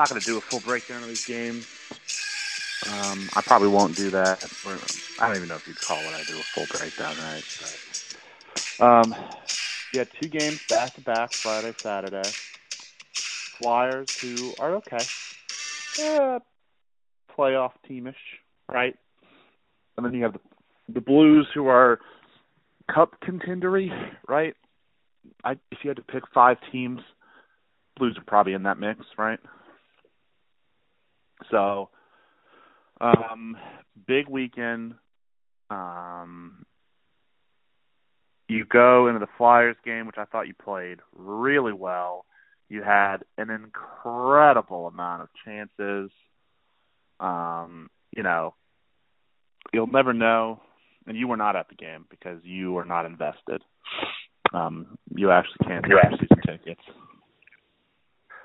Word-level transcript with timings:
not 0.00 0.08
going 0.08 0.20
to 0.20 0.26
do 0.26 0.38
a 0.38 0.40
full 0.40 0.60
breakdown 0.60 1.02
of 1.02 1.08
these 1.08 1.26
games. 1.26 1.68
Um, 2.88 3.28
I 3.36 3.42
probably 3.42 3.68
won't 3.68 3.94
do 3.96 4.08
that. 4.10 4.42
Or, 4.64 4.78
I 5.18 5.26
don't 5.28 5.36
even 5.36 5.48
know 5.48 5.56
if 5.56 5.66
you'd 5.66 5.78
call 5.78 5.98
it 5.98 6.14
I 6.14 6.22
do 6.22 6.38
a 6.38 6.42
full 6.42 6.64
breakdown, 6.78 7.14
right? 7.18 7.44
But, 8.78 8.86
um, 8.86 9.14
yeah, 9.92 10.04
two 10.18 10.28
games 10.28 10.58
back 10.70 10.94
to 10.94 11.02
back, 11.02 11.32
Friday, 11.32 11.74
Saturday. 11.82 12.30
Flyers, 13.58 14.18
who 14.22 14.54
are 14.58 14.76
okay, 14.76 15.04
yeah, 15.98 16.38
playoff 17.36 17.72
teamish, 17.86 18.14
right? 18.70 18.96
And 19.98 20.06
then 20.06 20.14
you 20.14 20.22
have 20.22 20.32
the, 20.32 20.40
the 20.94 21.02
Blues, 21.02 21.46
who 21.52 21.66
are 21.66 22.00
cup 22.90 23.20
contendery, 23.20 23.90
right? 24.26 24.54
I 25.44 25.52
if 25.70 25.84
you 25.84 25.88
had 25.88 25.98
to 25.98 26.02
pick 26.02 26.22
five 26.32 26.56
teams, 26.72 27.02
Blues 27.98 28.16
are 28.16 28.24
probably 28.26 28.54
in 28.54 28.62
that 28.62 28.78
mix, 28.78 29.00
right? 29.18 29.38
So, 31.50 31.90
um, 33.00 33.56
big 34.06 34.28
weekend. 34.28 34.94
Um, 35.70 36.64
you 38.48 38.64
go 38.64 39.06
into 39.06 39.20
the 39.20 39.28
Flyers 39.38 39.76
game, 39.84 40.06
which 40.06 40.18
I 40.18 40.24
thought 40.24 40.48
you 40.48 40.54
played 40.54 40.98
really 41.16 41.72
well. 41.72 42.26
You 42.68 42.82
had 42.82 43.18
an 43.38 43.50
incredible 43.50 44.88
amount 44.88 45.22
of 45.22 45.28
chances. 45.44 46.10
Um, 47.20 47.90
you 48.16 48.22
know, 48.22 48.54
you'll 49.72 49.86
never 49.86 50.12
know, 50.12 50.60
and 51.06 51.16
you 51.16 51.28
were 51.28 51.36
not 51.36 51.56
at 51.56 51.68
the 51.68 51.74
game 51.74 52.06
because 52.10 52.40
you 52.42 52.72
were 52.72 52.84
not 52.84 53.06
invested. 53.06 53.62
Um, 54.52 54.98
you 55.14 55.30
actually 55.30 55.66
can't 55.66 55.86
you 55.86 55.98
actually 55.98 56.26
get 56.26 56.38
season 56.44 56.58
tickets. 56.58 56.80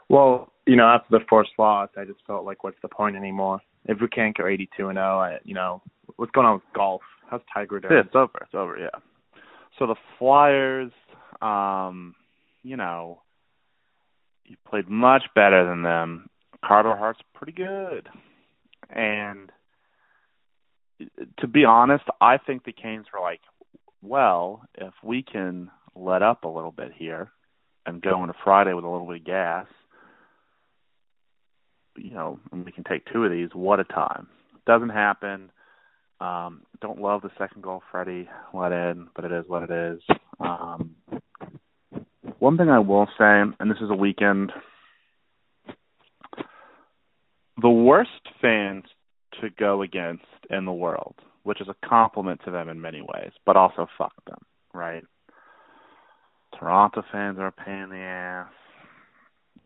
Well, 0.09 0.51
you 0.67 0.75
know, 0.75 0.85
after 0.85 1.17
the 1.17 1.25
first 1.29 1.51
loss, 1.57 1.89
I 1.97 2.05
just 2.05 2.19
felt 2.25 2.45
like, 2.45 2.63
what's 2.63 2.77
the 2.81 2.87
point 2.87 3.15
anymore? 3.15 3.59
If 3.85 3.99
we 4.01 4.07
can't 4.07 4.35
go 4.35 4.47
82 4.47 4.89
and 4.89 4.97
0, 4.97 5.19
I, 5.19 5.37
you 5.43 5.53
know, 5.53 5.81
what's 6.15 6.31
going 6.31 6.47
on 6.47 6.55
with 6.55 6.63
golf? 6.75 7.01
How's 7.29 7.41
Tiger 7.53 7.79
doing? 7.79 7.93
Yeah, 7.93 8.01
it's 8.01 8.15
over. 8.15 8.39
It's 8.41 8.53
over. 8.53 8.77
Yeah. 8.77 8.99
So 9.77 9.87
the 9.87 9.95
Flyers, 10.17 10.91
um, 11.41 12.15
you 12.63 12.77
know, 12.77 13.21
you 14.45 14.55
played 14.67 14.89
much 14.89 15.23
better 15.33 15.65
than 15.67 15.83
them. 15.83 16.27
Carter 16.63 16.95
Hart's 16.95 17.19
pretty 17.33 17.51
good, 17.51 18.07
and 18.89 19.51
to 21.39 21.47
be 21.47 21.65
honest, 21.65 22.05
I 22.21 22.37
think 22.37 22.63
the 22.63 22.71
Canes 22.71 23.05
were 23.13 23.19
like, 23.19 23.41
well, 24.01 24.61
if 24.75 24.93
we 25.03 25.23
can 25.23 25.69
let 25.95 26.21
up 26.21 26.43
a 26.43 26.47
little 26.47 26.71
bit 26.71 26.91
here 26.95 27.31
and 27.85 28.01
go 28.01 28.21
into 28.21 28.33
Friday 28.43 28.73
with 28.73 28.85
a 28.85 28.89
little 28.89 29.07
bit 29.07 29.17
of 29.17 29.25
gas, 29.25 29.67
you 31.97 32.11
know, 32.11 32.39
and 32.51 32.65
we 32.65 32.71
can 32.71 32.83
take 32.83 33.05
two 33.11 33.23
of 33.23 33.31
these. 33.31 33.49
What 33.53 33.79
a 33.79 33.83
time! 33.83 34.27
Doesn't 34.65 34.89
happen. 34.89 35.51
Um, 36.19 36.61
don't 36.81 37.01
love 37.01 37.21
the 37.21 37.31
second 37.37 37.61
goal 37.61 37.83
Freddie 37.91 38.29
let 38.53 38.71
in, 38.71 39.07
but 39.15 39.25
it 39.25 39.31
is 39.31 39.45
what 39.47 39.63
it 39.63 39.71
is. 39.71 40.01
Um, 40.39 40.95
one 42.39 42.57
thing 42.57 42.69
I 42.69 42.79
will 42.79 43.07
say, 43.17 43.41
and 43.59 43.71
this 43.71 43.81
is 43.81 43.89
a 43.89 43.95
weekend, 43.95 44.51
the 47.61 47.69
worst 47.69 48.09
fans 48.41 48.83
to 49.41 49.49
go 49.49 49.81
against 49.81 50.23
in 50.49 50.65
the 50.65 50.71
world, 50.71 51.15
which 51.43 51.61
is 51.61 51.67
a 51.67 51.87
compliment 51.87 52.41
to 52.45 52.51
them 52.51 52.69
in 52.69 52.79
many 52.79 53.01
ways, 53.01 53.31
but 53.45 53.57
also 53.57 53.87
fuck 53.97 54.13
them, 54.25 54.39
right? 54.73 55.03
Toronto 56.57 57.03
fans 57.11 57.37
are 57.39 57.47
a 57.47 57.51
pain 57.51 57.83
in 57.83 57.89
the 57.89 57.97
ass. 57.97 58.51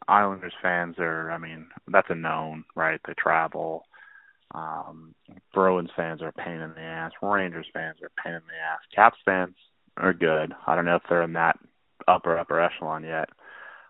Islanders 0.10 0.54
fans 0.62 0.96
are, 1.00 1.32
I 1.32 1.38
mean, 1.38 1.68
that's 1.88 2.10
a 2.10 2.16
known, 2.16 2.66
right? 2.76 3.00
They 3.06 3.14
travel. 3.14 3.86
Um, 4.54 5.14
Bruins 5.54 5.92
fans 5.96 6.22
are 6.22 6.30
a 6.30 6.34
pain 6.34 6.60
in 6.60 6.74
the 6.74 6.82
ass. 6.82 7.12
Rangers 7.22 7.68
fans 7.74 7.98
are 8.02 8.08
a 8.08 8.22
pain 8.24 8.34
in 8.34 8.42
the 8.48 8.56
ass. 8.56 8.80
Caps 8.94 9.18
fans 9.24 9.56
are 9.98 10.14
good. 10.14 10.54
I 10.66 10.76
don't 10.76 10.86
know 10.86 10.96
if 10.96 11.04
they're 11.08 11.24
in 11.24 11.34
that 11.34 11.60
upper 12.08 12.38
upper 12.38 12.60
echelon 12.60 13.04
yet, 13.04 13.30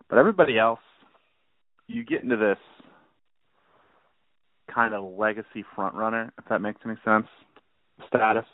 but 0.08 0.18
everybody 0.18 0.58
else, 0.58 0.80
you 1.86 2.04
get 2.04 2.22
into 2.22 2.36
this 2.36 2.58
kind 4.72 4.94
of 4.94 5.04
legacy 5.18 5.64
front 5.74 5.94
runner, 5.94 6.32
if 6.38 6.44
that 6.48 6.60
makes 6.60 6.80
any 6.84 6.96
sense, 7.04 7.26
status, 8.06 8.44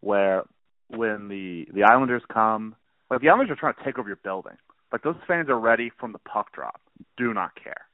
where 0.00 0.44
when 0.88 1.28
the 1.28 1.66
the 1.74 1.82
Islanders 1.82 2.22
come, 2.32 2.76
like 3.10 3.20
the 3.20 3.28
Islanders 3.28 3.50
are 3.50 3.60
trying 3.60 3.74
to 3.74 3.84
take 3.84 3.98
over 3.98 4.08
your 4.08 4.20
building. 4.22 4.56
Like 4.92 5.02
those 5.02 5.16
fans 5.26 5.48
are 5.48 5.58
ready 5.58 5.90
from 5.98 6.12
the 6.12 6.20
puck 6.20 6.52
drop. 6.52 6.80
Do 7.16 7.34
not 7.34 7.54
care. 7.62 7.86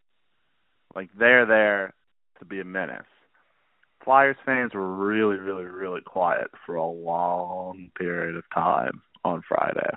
Like 0.95 1.11
they're 1.19 1.47
there 1.47 1.95
to 2.39 2.45
be 2.45 2.61
a 2.61 2.65
menace. 2.65 3.05
Flyers 4.05 4.37
fans 4.45 4.73
were 4.75 4.95
really, 4.95 5.37
really, 5.37 5.65
really 5.65 6.01
quiet 6.01 6.51
for 6.65 6.75
a 6.75 6.87
long 6.87 7.91
period 7.99 8.37
of 8.37 8.45
time 8.53 9.03
on 9.25 9.43
Friday. 9.47 9.91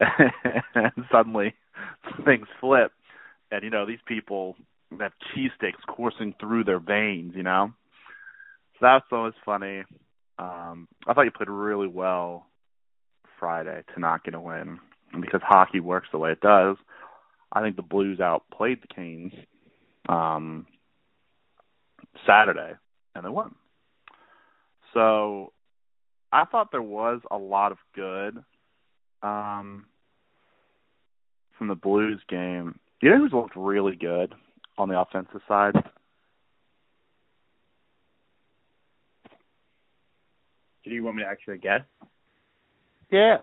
and 0.74 0.92
suddenly 1.10 1.54
things 2.24 2.46
flip. 2.60 2.92
And, 3.50 3.62
you 3.62 3.70
know, 3.70 3.86
these 3.86 3.98
people 4.06 4.56
have 5.00 5.12
cheesesteaks 5.34 5.86
coursing 5.88 6.34
through 6.38 6.64
their 6.64 6.78
veins, 6.78 7.32
you 7.34 7.42
know? 7.42 7.72
So 8.74 8.78
that's 8.82 9.06
always 9.12 9.34
funny. 9.44 9.84
Um, 10.38 10.88
I 11.06 11.14
thought 11.14 11.22
you 11.22 11.30
played 11.30 11.48
really 11.48 11.86
well 11.86 12.46
Friday 13.38 13.82
to 13.94 14.00
not 14.00 14.24
get 14.24 14.34
a 14.34 14.40
win. 14.40 14.78
Because 15.20 15.40
hockey 15.44 15.80
works 15.80 16.08
the 16.10 16.18
way 16.18 16.32
it 16.32 16.40
does, 16.40 16.76
I 17.52 17.60
think 17.60 17.76
the 17.76 17.82
Blues 17.82 18.20
outplayed 18.20 18.80
the 18.80 18.88
Canes 18.88 19.32
um, 20.08 20.66
Saturday 22.26 22.72
and 23.14 23.24
they 23.24 23.28
won. 23.28 23.54
So 24.94 25.52
I 26.32 26.44
thought 26.44 26.70
there 26.70 26.82
was 26.82 27.20
a 27.30 27.36
lot 27.36 27.72
of 27.72 27.78
good 27.94 28.42
um, 29.22 29.86
from 31.58 31.68
the 31.68 31.74
Blues 31.74 32.20
game. 32.28 32.78
You 33.00 33.10
know 33.10 33.18
who's 33.18 33.32
looked 33.32 33.56
really 33.56 33.96
good 33.96 34.34
on 34.78 34.88
the 34.88 34.98
offensive 34.98 35.40
side? 35.46 35.74
Do 40.84 40.90
you 40.90 41.04
want 41.04 41.16
me 41.16 41.22
to 41.22 41.28
actually 41.28 41.58
guess? 41.58 41.82
Yes. 43.10 43.42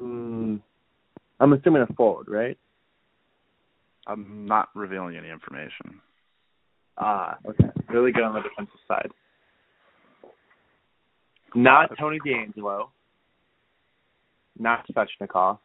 Mm, 0.00 0.60
I'm 1.38 1.52
assuming 1.52 1.82
a 1.82 1.92
forward, 1.94 2.28
right? 2.28 2.58
I'm 4.06 4.46
not 4.46 4.68
revealing 4.74 5.16
any 5.16 5.30
information. 5.30 6.00
Ah, 6.98 7.38
okay. 7.46 7.70
Really 7.88 8.12
good 8.12 8.22
on 8.24 8.34
the 8.34 8.40
defensive 8.40 8.80
side. 8.88 9.10
Not 11.54 11.90
Tony 11.98 12.18
DeAngelo. 12.26 12.88
Not 14.58 14.86
Svechnikov. 14.88 15.58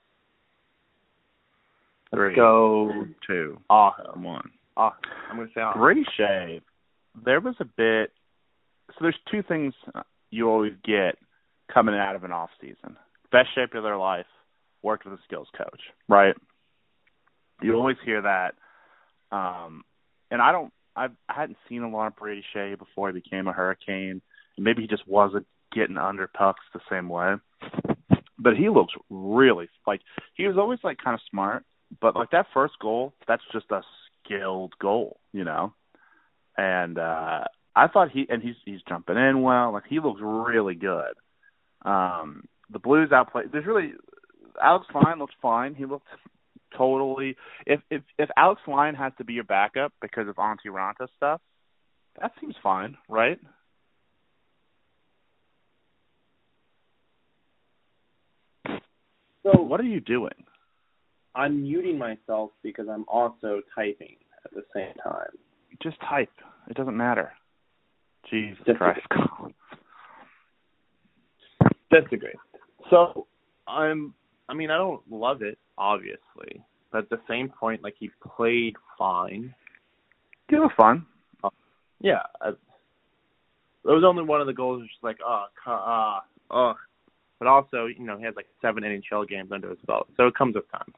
Let's 2.12 2.20
Three, 2.20 2.36
go 2.36 3.06
two, 3.28 3.60
Aho. 3.70 4.18
one. 4.18 4.50
Aho. 4.78 4.96
I'm 5.30 5.38
going 5.38 5.48
to 5.48 5.54
say 5.54 5.62
Aho. 5.62 5.80
Brady 5.80 6.06
Skjei, 6.18 6.62
there 7.26 7.42
was 7.42 7.56
a 7.60 7.66
bit. 7.66 8.12
So 8.90 8.96
there's 9.02 9.18
two 9.30 9.44
things 9.44 9.74
you 10.30 10.50
always 10.50 10.74
get 10.84 11.18
coming 11.74 11.96
out 11.96 12.16
of 12.16 12.24
an 12.24 12.32
off 12.32 12.52
season. 12.62 12.96
Best 13.36 13.50
shape 13.54 13.74
of 13.76 13.84
their 13.84 13.98
life, 13.98 14.26
worked 14.82 15.04
with 15.04 15.20
a 15.20 15.24
skills 15.26 15.50
coach, 15.58 15.82
right? 16.08 16.36
You 17.62 17.74
always 17.76 17.98
hear 18.06 18.22
that. 18.22 18.54
Um, 19.30 19.84
and 20.32 20.42
I 20.42 20.54
don't, 20.54 20.72
I've, 20.96 21.12
I 21.28 21.34
hadn't 21.34 21.58
seen 21.68 21.84
a 21.84 21.90
lot 21.90 22.08
of 22.08 22.16
Brady 22.16 22.46
Skjei 22.56 22.80
before 22.80 23.10
he 23.10 23.20
became 23.20 23.50
a 23.50 23.52
Hurricane. 23.52 24.22
Maybe 24.58 24.84
he 24.84 24.88
just 24.88 25.06
wasn't 25.06 25.48
getting 25.74 25.98
under 25.98 26.28
pucks 26.28 26.62
the 26.74 26.80
same 26.90 27.10
way. 27.10 27.36
But 28.40 28.56
he 28.56 28.70
looks 28.70 28.94
really 29.10 29.68
like 29.86 30.00
he 30.36 30.48
was 30.48 30.56
always 30.58 30.80
like 30.82 31.00
kind 31.04 31.16
of 31.16 31.20
smart. 31.30 31.66
But 32.00 32.16
like 32.16 32.32
that 32.32 32.48
first 32.54 32.76
goal, 32.82 33.12
that's 33.28 33.44
just 33.52 33.70
a 33.70 33.82
skilled 34.24 34.76
goal, 34.80 35.18
you 35.34 35.44
know. 35.44 35.74
And 36.58 36.98
uh 36.98 37.44
I 37.76 37.88
thought 37.88 38.12
he 38.12 38.28
and 38.30 38.42
he's 38.42 38.56
he's 38.64 38.82
jumping 38.88 39.18
in 39.18 39.42
well. 39.42 39.74
Like 39.74 39.88
he 39.90 40.00
looks 40.00 40.22
really 40.24 40.76
good. 40.76 41.16
Um 41.84 42.46
the 42.72 42.80
Blues 42.80 43.12
outplayed. 43.12 43.52
There's 43.52 43.66
really 43.66 43.94
Alex 44.62 44.86
Lyon 44.94 45.20
looks 45.20 45.36
fine. 45.42 45.76
He 45.76 45.86
looked 45.86 46.08
totally. 46.78 47.36
If 47.66 47.82
if 47.90 48.02
if 48.18 48.30
Alex 48.38 48.62
Lyon 48.68 48.96
has 48.96 49.14
to 49.18 49.24
be 49.24 49.34
your 49.34 49.44
backup 49.44 49.94
because 50.02 50.28
of 50.28 50.36
Antti 50.36 50.68
Raanta 50.68 51.08
stuff, 51.18 51.42
that 52.22 52.32
seems 52.40 52.56
fine, 52.64 52.98
right? 53.10 53.40
So 59.44 59.62
What 59.62 59.80
are 59.80 59.84
you 59.84 60.00
doing? 60.02 60.32
I'm 61.36 61.62
muting 61.64 61.98
myself 62.00 62.52
because 62.64 62.88
I'm 62.90 63.06
also 63.08 63.62
typing 63.76 64.16
at 64.46 64.52
the 64.54 64.64
same 64.74 64.94
time. 65.04 65.28
Just 65.84 65.98
type. 66.10 66.32
It 66.70 66.76
doesn't 66.78 66.96
matter. 66.98 67.32
Jesus 68.30 68.58
Just- 68.66 68.78
Christ. 68.78 69.02
Disagree. 71.92 72.34
So 72.90 73.28
I'm. 73.68 74.14
I 74.48 74.54
mean, 74.54 74.70
I 74.70 74.78
don't 74.78 75.02
love 75.10 75.42
it. 75.42 75.58
obviously. 75.78 76.64
But 76.92 77.00
at 77.00 77.10
the 77.10 77.20
same 77.28 77.50
point, 77.50 77.84
like 77.84 77.96
he 78.00 78.10
played 78.36 78.76
fine. 78.98 79.54
It 80.50 80.56
was 80.56 80.72
fun. 80.78 81.06
Yeah, 82.00 82.22
I, 82.42 82.50
it 82.50 82.56
was 83.84 84.04
only 84.06 84.24
one 84.24 84.42
of 84.42 84.48
the 84.48 84.54
goals. 84.54 84.82
Was 84.82 84.90
just 84.90 85.04
like, 85.04 85.18
oh, 85.26 85.46
ah, 85.66 86.22
uh, 86.52 86.70
ugh. 86.70 86.76
But 87.40 87.48
also, 87.48 87.86
you 87.86 88.06
know, 88.06 88.18
he 88.18 88.24
has 88.24 88.36
like 88.36 88.48
seven 88.62 88.84
NHL 88.84 89.28
games 89.28 89.52
under 89.52 89.70
his 89.70 89.80
belt, 89.86 90.08
so 90.16 90.28
it 90.28 90.36
comes 90.36 90.56
with 90.56 90.70
time. 90.72 90.94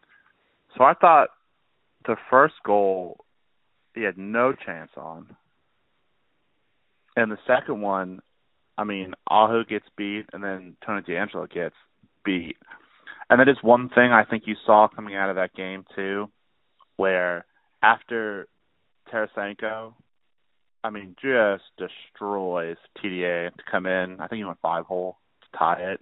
So 0.78 0.84
I 0.84 0.94
thought 0.94 1.30
the 2.06 2.16
first 2.30 2.56
goal 2.64 3.24
he 3.96 4.04
had 4.04 4.18
no 4.18 4.54
chance 4.54 4.92
on, 4.96 5.36
and 7.16 7.32
the 7.32 7.40
second 7.48 7.82
one, 7.82 8.22
I 8.78 8.84
mean, 8.84 9.14
Aho 9.30 9.64
gets 9.64 9.86
beat, 9.98 10.26
and 10.34 10.44
then 10.44 10.78
Tony 10.86 11.02
DeAngelo 11.02 11.50
gets 11.50 11.76
beat. 12.24 12.58
And 13.30 13.40
that 13.40 13.50
is 13.50 13.58
one 13.62 13.90
thing 13.90 14.12
I 14.12 14.24
think 14.24 14.44
you 14.46 14.56
saw 14.66 14.88
coming 14.88 15.16
out 15.16 15.30
of 15.30 15.36
that 15.36 15.54
game 15.56 15.86
too, 15.96 16.30
where 16.96 17.46
after 17.82 18.48
Tarasenko, 19.12 19.94
I 20.84 20.90
mean, 20.90 21.16
just 21.22 21.64
destroys 21.78 22.78
TDA 23.04 23.54
to 23.54 23.64
come 23.70 23.86
in. 23.86 24.22
I 24.22 24.28
think 24.28 24.40
he 24.40 24.46
went 24.46 24.60
five 24.62 24.86
hole 24.86 25.18
to 25.42 25.58
tie 25.58 25.92
it. 25.92 26.00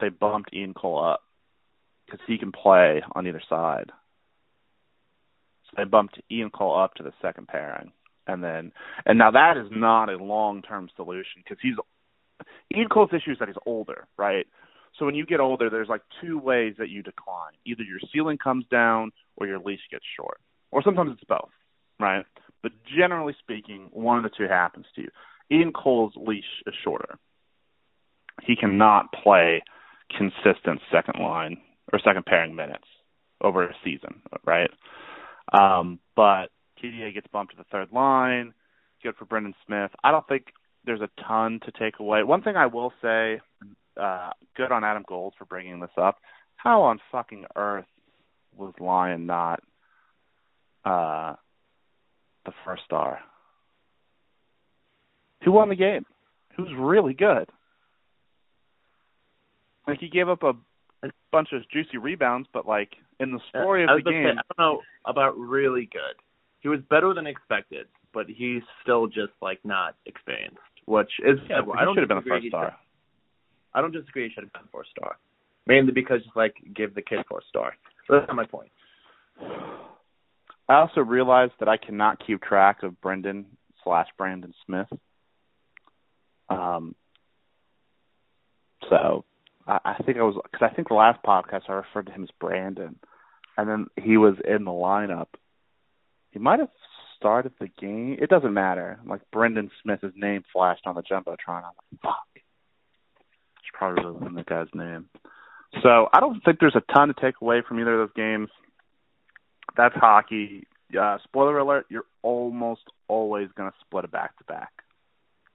They 0.00 0.08
bumped 0.08 0.52
Ian 0.52 0.74
Cole 0.74 1.02
up 1.02 1.22
because 2.04 2.20
he 2.26 2.36
can 2.36 2.52
play 2.52 3.02
on 3.14 3.26
either 3.26 3.42
side. 3.48 3.90
So 5.66 5.76
they 5.76 5.84
bumped 5.84 6.20
Ian 6.30 6.50
Cole 6.50 6.78
up 6.78 6.94
to 6.94 7.02
the 7.02 7.12
second 7.22 7.48
pairing, 7.48 7.92
and 8.26 8.42
then 8.42 8.72
and 9.06 9.18
now 9.18 9.30
that 9.30 9.56
is 9.56 9.68
not 9.70 10.08
a 10.08 10.16
long 10.16 10.62
term 10.62 10.88
solution 10.96 11.42
because 11.42 11.58
he's 11.60 11.74
Ian 12.74 12.88
Cole's 12.88 13.10
issue 13.12 13.32
is 13.32 13.38
that 13.38 13.48
he's 13.48 13.56
older, 13.66 14.06
right? 14.16 14.46
So 14.98 15.06
when 15.06 15.14
you 15.14 15.26
get 15.26 15.40
older, 15.40 15.70
there's 15.70 15.88
like 15.88 16.02
two 16.20 16.38
ways 16.38 16.74
that 16.78 16.88
you 16.88 17.02
decline. 17.02 17.52
Either 17.64 17.82
your 17.82 17.98
ceiling 18.12 18.38
comes 18.38 18.64
down 18.70 19.12
or 19.36 19.46
your 19.46 19.58
leash 19.58 19.80
gets 19.90 20.04
short. 20.16 20.38
Or 20.70 20.82
sometimes 20.82 21.12
it's 21.12 21.24
both, 21.24 21.50
right? 21.98 22.24
But 22.62 22.72
generally 22.96 23.34
speaking, 23.40 23.88
one 23.92 24.18
of 24.18 24.24
the 24.24 24.30
two 24.36 24.48
happens 24.48 24.86
to 24.94 25.02
you. 25.02 25.08
Ian 25.50 25.72
Cole's 25.72 26.14
leash 26.16 26.44
is 26.66 26.74
shorter. 26.82 27.18
He 28.42 28.56
cannot 28.56 29.12
play 29.12 29.62
consistent 30.16 30.80
second 30.92 31.22
line 31.22 31.58
or 31.92 31.98
second 31.98 32.26
pairing 32.26 32.54
minutes 32.54 32.86
over 33.40 33.64
a 33.64 33.74
season, 33.84 34.22
right? 34.44 34.70
Um, 35.52 35.98
but 36.16 36.46
TDA 36.82 37.14
gets 37.14 37.26
bumped 37.32 37.52
to 37.52 37.56
the 37.56 37.66
third 37.70 37.92
line. 37.92 38.54
Good 39.02 39.16
for 39.16 39.24
Brendan 39.24 39.54
Smith. 39.66 39.90
I 40.02 40.10
don't 40.10 40.26
think 40.26 40.46
there's 40.84 41.00
a 41.00 41.10
ton 41.26 41.60
to 41.64 41.72
take 41.72 41.98
away. 41.98 42.22
One 42.22 42.42
thing 42.42 42.56
I 42.56 42.66
will 42.66 42.92
say, 43.02 43.40
uh, 44.00 44.30
good 44.56 44.72
on 44.72 44.84
Adam 44.84 45.04
Gold 45.06 45.34
for 45.38 45.44
bringing 45.44 45.80
this 45.80 45.90
up. 45.96 46.18
How 46.56 46.82
on 46.82 47.00
fucking 47.12 47.44
earth 47.56 47.86
was 48.56 48.72
Lyon 48.80 49.26
not 49.26 49.62
uh, 50.84 51.34
the 52.46 52.52
first 52.64 52.84
star? 52.84 53.20
Who 55.44 55.52
won 55.52 55.68
the 55.68 55.76
game? 55.76 56.06
Who's 56.56 56.70
really 56.76 57.14
good? 57.14 57.48
Like 59.86 60.00
he 60.00 60.08
gave 60.08 60.28
up 60.28 60.42
a, 60.42 60.52
a 61.02 61.10
bunch 61.30 61.48
of 61.52 61.68
juicy 61.70 61.98
rebounds, 61.98 62.48
but 62.52 62.66
like 62.66 62.92
in 63.20 63.32
the 63.32 63.40
story 63.50 63.84
of 63.84 63.90
the 64.02 64.10
game, 64.10 64.24
say, 64.24 64.30
I 64.30 64.34
don't 64.34 64.58
know 64.58 64.80
about 65.04 65.36
really 65.36 65.88
good. 65.92 66.16
He 66.64 66.70
was 66.70 66.80
better 66.88 67.12
than 67.12 67.26
expected, 67.26 67.88
but 68.14 68.24
he's 68.26 68.62
still 68.82 69.06
just 69.06 69.34
like 69.42 69.60
not 69.64 69.96
experienced, 70.06 70.56
which 70.86 71.10
is 71.22 71.38
yeah, 71.50 71.60
I 71.76 71.84
don't 71.84 71.94
should 71.94 72.00
have 72.00 72.08
been 72.08 72.16
a 72.16 72.20
disagree 72.22 72.40
first 72.40 72.48
star. 72.48 72.76
I 73.74 73.82
don't 73.82 73.92
disagree. 73.92 74.28
He 74.28 74.32
should 74.32 74.44
have 74.44 74.52
been 74.54 74.62
a 74.62 74.70
four 74.72 74.86
star, 74.90 75.18
mainly 75.66 75.92
because 75.92 76.22
just 76.22 76.34
like 76.34 76.54
give 76.74 76.94
the 76.94 77.02
kid 77.02 77.18
four 77.28 77.42
star. 77.50 77.74
But 78.08 78.20
that's 78.20 78.28
not 78.28 78.36
my 78.36 78.46
point. 78.46 78.70
I 80.66 80.76
also 80.76 81.02
realized 81.02 81.52
that 81.60 81.68
I 81.68 81.76
cannot 81.76 82.26
keep 82.26 82.40
track 82.40 82.82
of 82.82 82.98
Brendan 83.02 83.44
slash 83.84 84.08
Brandon 84.16 84.54
Smith. 84.64 84.88
Um. 86.48 86.94
So, 88.88 89.26
I, 89.66 89.80
I 89.84 90.02
think 90.02 90.16
I 90.16 90.22
was 90.22 90.40
because 90.50 90.66
I 90.72 90.74
think 90.74 90.88
the 90.88 90.94
last 90.94 91.22
podcast 91.22 91.68
I 91.68 91.74
referred 91.74 92.06
to 92.06 92.12
him 92.12 92.22
as 92.22 92.30
Brandon, 92.40 92.96
and 93.58 93.68
then 93.68 93.86
he 94.02 94.16
was 94.16 94.36
in 94.48 94.64
the 94.64 94.70
lineup. 94.70 95.26
He 96.34 96.40
might 96.40 96.58
have 96.58 96.68
started 97.16 97.52
the 97.60 97.68
game. 97.80 98.18
It 98.20 98.28
doesn't 98.28 98.52
matter. 98.52 98.98
Like 99.06 99.22
Brendan 99.32 99.70
Smith's 99.82 100.04
name 100.16 100.42
flashed 100.52 100.84
on 100.84 100.96
the 100.96 101.02
jumbotron. 101.02 101.62
I'm 101.62 101.62
like, 101.62 102.02
fuck 102.02 102.26
Should 102.34 103.72
probably 103.72 104.04
really 104.04 104.34
the 104.34 104.42
guy's 104.42 104.66
name. 104.74 105.08
So 105.82 106.08
I 106.12 106.20
don't 106.20 106.44
think 106.44 106.58
there's 106.58 106.76
a 106.76 106.92
ton 106.92 107.08
to 107.08 107.14
take 107.14 107.36
away 107.40 107.62
from 107.66 107.80
either 107.80 108.00
of 108.00 108.08
those 108.08 108.16
games. 108.16 108.48
That's 109.76 109.94
hockey. 109.94 110.66
Uh, 111.00 111.18
spoiler 111.24 111.58
alert: 111.58 111.86
you're 111.88 112.04
almost 112.22 112.82
always 113.08 113.48
going 113.56 113.70
to 113.70 113.76
split 113.80 114.04
a 114.04 114.08
back 114.08 114.36
to 114.38 114.44
back. 114.44 114.72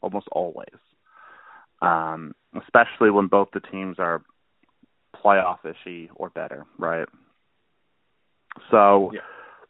Almost 0.02 0.28
always, 0.32 0.66
um, 1.82 2.34
especially 2.56 3.12
when 3.12 3.28
both 3.28 3.50
the 3.54 3.60
teams 3.60 3.98
are 4.00 4.24
playoff 5.24 5.60
ishy 5.66 6.10
or 6.16 6.30
better, 6.30 6.66
right? 6.78 7.08
So, 8.72 9.12
yeah. 9.14 9.22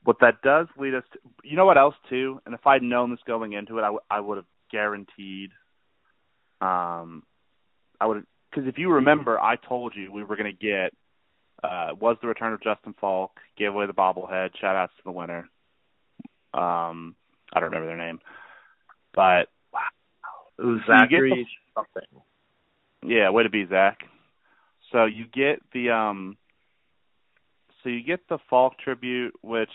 What 0.04 0.18
that 0.22 0.42
does 0.42 0.68
lead 0.78 0.96
us 0.96 1.04
to, 1.14 1.20
you 1.44 1.58
know 1.58 1.66
what 1.66 1.78
else 1.78 1.96
too? 2.10 2.42
And 2.46 2.56
if 2.56 2.66
I'd 2.66 2.82
known 2.82 3.12
this 3.12 3.20
going 3.28 3.54
into 3.54 3.78
it, 3.78 3.82
I, 3.82 3.88
w- 3.88 4.00
I 4.10 4.20
would 4.20 4.38
have 4.38 4.46
guaranteed, 4.72 5.52
um, 6.62 7.24
I 8.00 8.06
would 8.06 8.26
because 8.50 8.68
if 8.68 8.78
you 8.78 8.92
remember, 8.92 9.40
I 9.40 9.56
told 9.56 9.94
you 9.96 10.12
we 10.12 10.24
were 10.24 10.36
going 10.36 10.52
to 10.52 10.66
get 10.66 10.94
uh, 11.64 11.90
was 12.00 12.18
the 12.22 12.28
return 12.28 12.54
of 12.54 12.64
Justin 12.64 12.96
Faulk, 13.00 13.32
gave 13.58 13.70
away 13.70 13.86
the 13.86 13.94
bobblehead. 13.94 14.52
Shout 14.60 14.76
outs 14.76 14.94
to 14.98 15.04
the 15.06 15.12
winner. 15.12 15.50
Um, 16.54 17.16
I 17.54 17.60
don't 17.60 17.70
remember 17.72 17.88
their 17.88 17.98
name, 17.98 18.20
but 19.14 19.50
wow, 19.72 19.80
it 20.58 20.64
was 20.64 20.80
Zachary 20.88 21.48
the, 21.76 21.82
something. 21.82 22.22
Yeah, 23.04 23.30
way 23.30 23.44
to 23.44 23.50
be 23.50 23.66
Zach. 23.68 24.00
So 24.92 25.06
you 25.06 25.26
get 25.26 25.62
the 25.74 25.92
um, 25.92 26.38
so 27.84 27.90
you 27.90 28.04
get 28.04 28.28
the 28.30 28.40
Falk 28.50 28.80
tribute, 28.80 29.34
which 29.42 29.70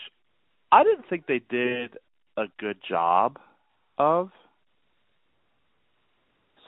I 0.75 0.83
didn't 0.83 1.07
think 1.09 1.25
they 1.25 1.39
did 1.39 1.97
a 2.35 2.47
good 2.59 2.79
job 2.85 3.39
of. 3.97 4.29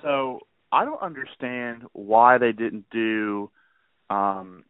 So 0.02 0.40
I 0.72 0.86
don't 0.86 1.02
understand 1.02 1.84
why 1.92 2.38
they 2.38 2.54
didn't 2.54 2.86
do 2.90 3.52
um 4.10 4.64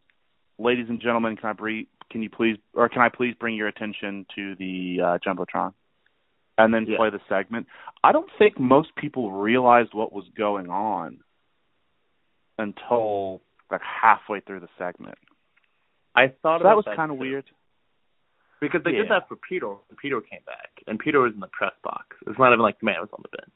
ladies 0.58 0.88
and 0.90 1.00
gentlemen, 1.00 1.36
can 1.36 1.52
I 1.52 1.54
brief, 1.54 1.86
can 2.10 2.24
you 2.24 2.32
please 2.32 2.58
or 2.74 2.90
can 2.90 3.04
I 3.04 3.10
please 3.10 3.36
bring 3.40 3.56
your 3.56 3.68
attention 3.68 4.26
to 4.34 4.56
the 4.56 5.02
uh 5.04 5.18
Jumbotron? 5.24 5.74
And 6.58 6.74
then 6.74 6.88
yeah. 6.88 6.98
play 6.98 7.12
the 7.12 7.22
segment. 7.30 7.68
I 8.04 8.14
don't 8.14 8.32
think 8.40 8.60
most 8.60 8.96
people 8.96 9.32
realized 9.32 9.94
what 9.94 10.12
was 10.12 10.26
going 10.36 10.72
on 10.72 11.20
until 12.58 13.44
like 13.70 13.82
halfway 13.84 14.40
through 14.40 14.62
the 14.62 14.70
segment. 14.80 15.20
I 16.16 16.34
thought 16.42 16.62
so 16.62 16.64
that 16.64 16.76
was 16.76 16.86
kind 16.96 17.12
of 17.12 17.20
weird. 17.20 17.46
Because 18.60 18.82
they 18.84 18.92
yeah. 18.92 19.04
did 19.04 19.12
that 19.12 19.28
for 19.28 19.36
Peter. 19.36 19.76
Peter 20.02 20.20
came 20.22 20.40
back, 20.46 20.70
and 20.88 20.98
Peter 20.98 21.20
was 21.20 21.34
in 21.34 21.40
the 21.40 21.48
press 21.48 21.74
box. 21.84 22.18
It's 22.26 22.40
not 22.40 22.50
even 22.50 22.60
like 22.60 22.80
the 22.80 22.86
man 22.86 22.96
was 23.02 23.10
on 23.14 23.22
the 23.22 23.38
bench. 23.38 23.52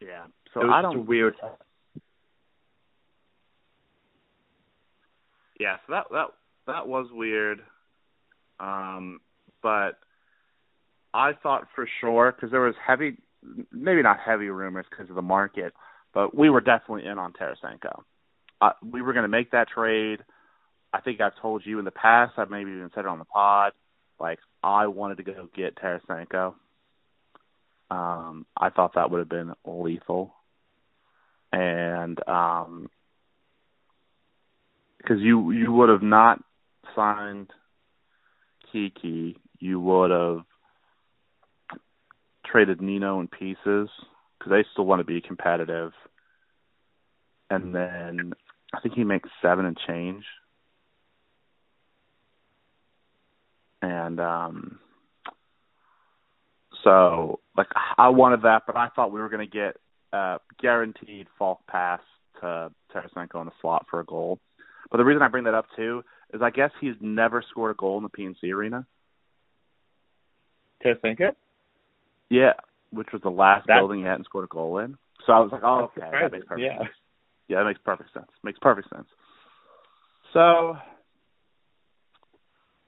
Yeah. 0.00 0.24
So 0.52 0.60
it 0.60 0.64
was 0.64 0.74
I 0.74 0.82
don't 0.82 1.06
weird. 1.06 1.34
Yeah, 5.58 5.76
so 5.86 5.92
that 5.92 6.04
that 6.12 6.26
that 6.66 6.88
was 6.88 7.08
weird. 7.12 7.60
Um, 8.60 9.20
but 9.62 9.98
I 11.12 11.32
thought 11.42 11.66
for 11.74 11.88
sure 12.00 12.32
because 12.32 12.50
there 12.50 12.60
was 12.60 12.74
heavy, 12.84 13.16
maybe 13.72 14.02
not 14.02 14.18
heavy 14.24 14.48
rumors 14.50 14.86
because 14.88 15.08
of 15.08 15.16
the 15.16 15.22
market, 15.22 15.72
but 16.14 16.34
we 16.34 16.50
were 16.50 16.60
definitely 16.60 17.06
in 17.06 17.18
on 17.18 17.32
Tarasenko. 17.32 18.02
Uh, 18.60 18.70
we 18.88 19.02
were 19.02 19.12
going 19.12 19.24
to 19.24 19.28
make 19.28 19.50
that 19.50 19.68
trade. 19.68 20.20
I 20.92 21.00
think 21.00 21.20
I've 21.20 21.40
told 21.40 21.66
you 21.66 21.78
in 21.78 21.84
the 21.84 21.90
past. 21.90 22.34
I've 22.38 22.50
maybe 22.50 22.70
even 22.70 22.90
said 22.94 23.00
it 23.00 23.08
on 23.08 23.18
the 23.18 23.24
pod. 23.24 23.72
Like 24.18 24.38
I 24.62 24.86
wanted 24.86 25.18
to 25.18 25.22
go 25.22 25.48
get 25.54 25.76
Tarasenko. 25.76 26.54
Um, 27.90 28.46
I 28.56 28.70
thought 28.70 28.94
that 28.94 29.10
would 29.10 29.18
have 29.18 29.28
been 29.28 29.52
lethal, 29.64 30.34
and 31.52 32.18
um, 32.28 32.90
because 34.98 35.20
you 35.20 35.52
you 35.52 35.72
would 35.72 35.88
have 35.88 36.02
not 36.02 36.42
signed 36.94 37.48
Kiki, 38.70 39.38
you 39.58 39.80
would 39.80 40.10
have 40.10 40.44
traded 42.44 42.82
Nino 42.82 43.20
in 43.20 43.28
pieces 43.28 43.88
because 44.38 44.50
they 44.50 44.64
still 44.72 44.84
want 44.84 45.00
to 45.00 45.04
be 45.04 45.22
competitive, 45.22 45.92
and 47.48 47.74
then 47.74 48.32
I 48.74 48.80
think 48.80 48.94
he 48.94 49.04
makes 49.04 49.30
seven 49.40 49.64
and 49.64 49.78
change, 49.86 50.24
and 53.82 54.20
um 54.20 54.78
so 56.84 57.40
like 57.56 57.68
I 57.96 58.08
wanted 58.08 58.42
that, 58.42 58.62
but 58.66 58.76
I 58.76 58.88
thought 58.88 59.12
we 59.12 59.20
were 59.20 59.28
going 59.28 59.48
to 59.48 59.52
get 59.52 59.76
uh 60.12 60.38
guaranteed 60.60 61.26
Faulk 61.38 61.60
pass 61.66 62.00
to 62.40 62.70
Tarasenko 62.94 63.40
in 63.40 63.46
the 63.46 63.52
slot 63.60 63.86
for 63.90 64.00
a 64.00 64.04
goal. 64.04 64.38
But 64.90 64.98
the 64.98 65.04
reason 65.04 65.22
I 65.22 65.28
bring 65.28 65.44
that 65.44 65.54
up 65.54 65.66
too 65.76 66.04
is 66.32 66.40
I 66.42 66.50
guess 66.50 66.70
he's 66.80 66.94
never 67.00 67.42
scored 67.50 67.72
a 67.72 67.74
goal 67.74 67.98
in 67.98 68.04
the 68.04 68.10
PNC 68.10 68.52
Arena. 68.52 68.86
Tarasenko? 70.84 71.34
Yeah, 72.30 72.52
which 72.90 73.08
was 73.12 73.22
the 73.22 73.30
last 73.30 73.66
That's- 73.66 73.80
building 73.80 74.00
he 74.00 74.06
hadn't 74.06 74.24
scored 74.24 74.44
a 74.44 74.48
goal 74.48 74.78
in. 74.78 74.96
So 75.26 75.32
I 75.32 75.40
was 75.40 75.50
like, 75.50 75.62
oh, 75.64 75.90
okay, 75.96 76.08
that 76.10 76.32
makes 76.32 76.46
perfect 76.46 76.64
yeah. 76.64 76.78
sense. 76.78 76.90
Yeah, 77.48 77.58
that 77.58 77.64
makes 77.64 77.80
perfect 77.84 78.12
sense. 78.14 78.28
Makes 78.44 78.58
perfect 78.60 78.88
sense. 78.94 79.08
So, 80.32 80.76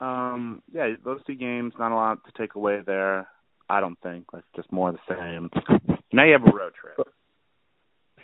um, 0.01 0.63
yeah, 0.73 0.95
those 1.05 1.21
two 1.27 1.35
games, 1.35 1.75
not 1.79 1.93
a 1.93 1.95
lot 1.95 2.25
to 2.25 2.33
take 2.37 2.55
away 2.55 2.81
there. 2.85 3.29
I 3.69 3.81
don't 3.81 4.01
think. 4.03 4.33
Like 4.33 4.45
just 4.57 4.71
more 4.73 4.91
of 4.91 4.97
the 4.97 5.15
same. 5.15 5.51
Now 6.13 6.25
you 6.25 6.33
have 6.33 6.43
a 6.43 6.51
road 6.51 6.73
trip. 6.75 7.07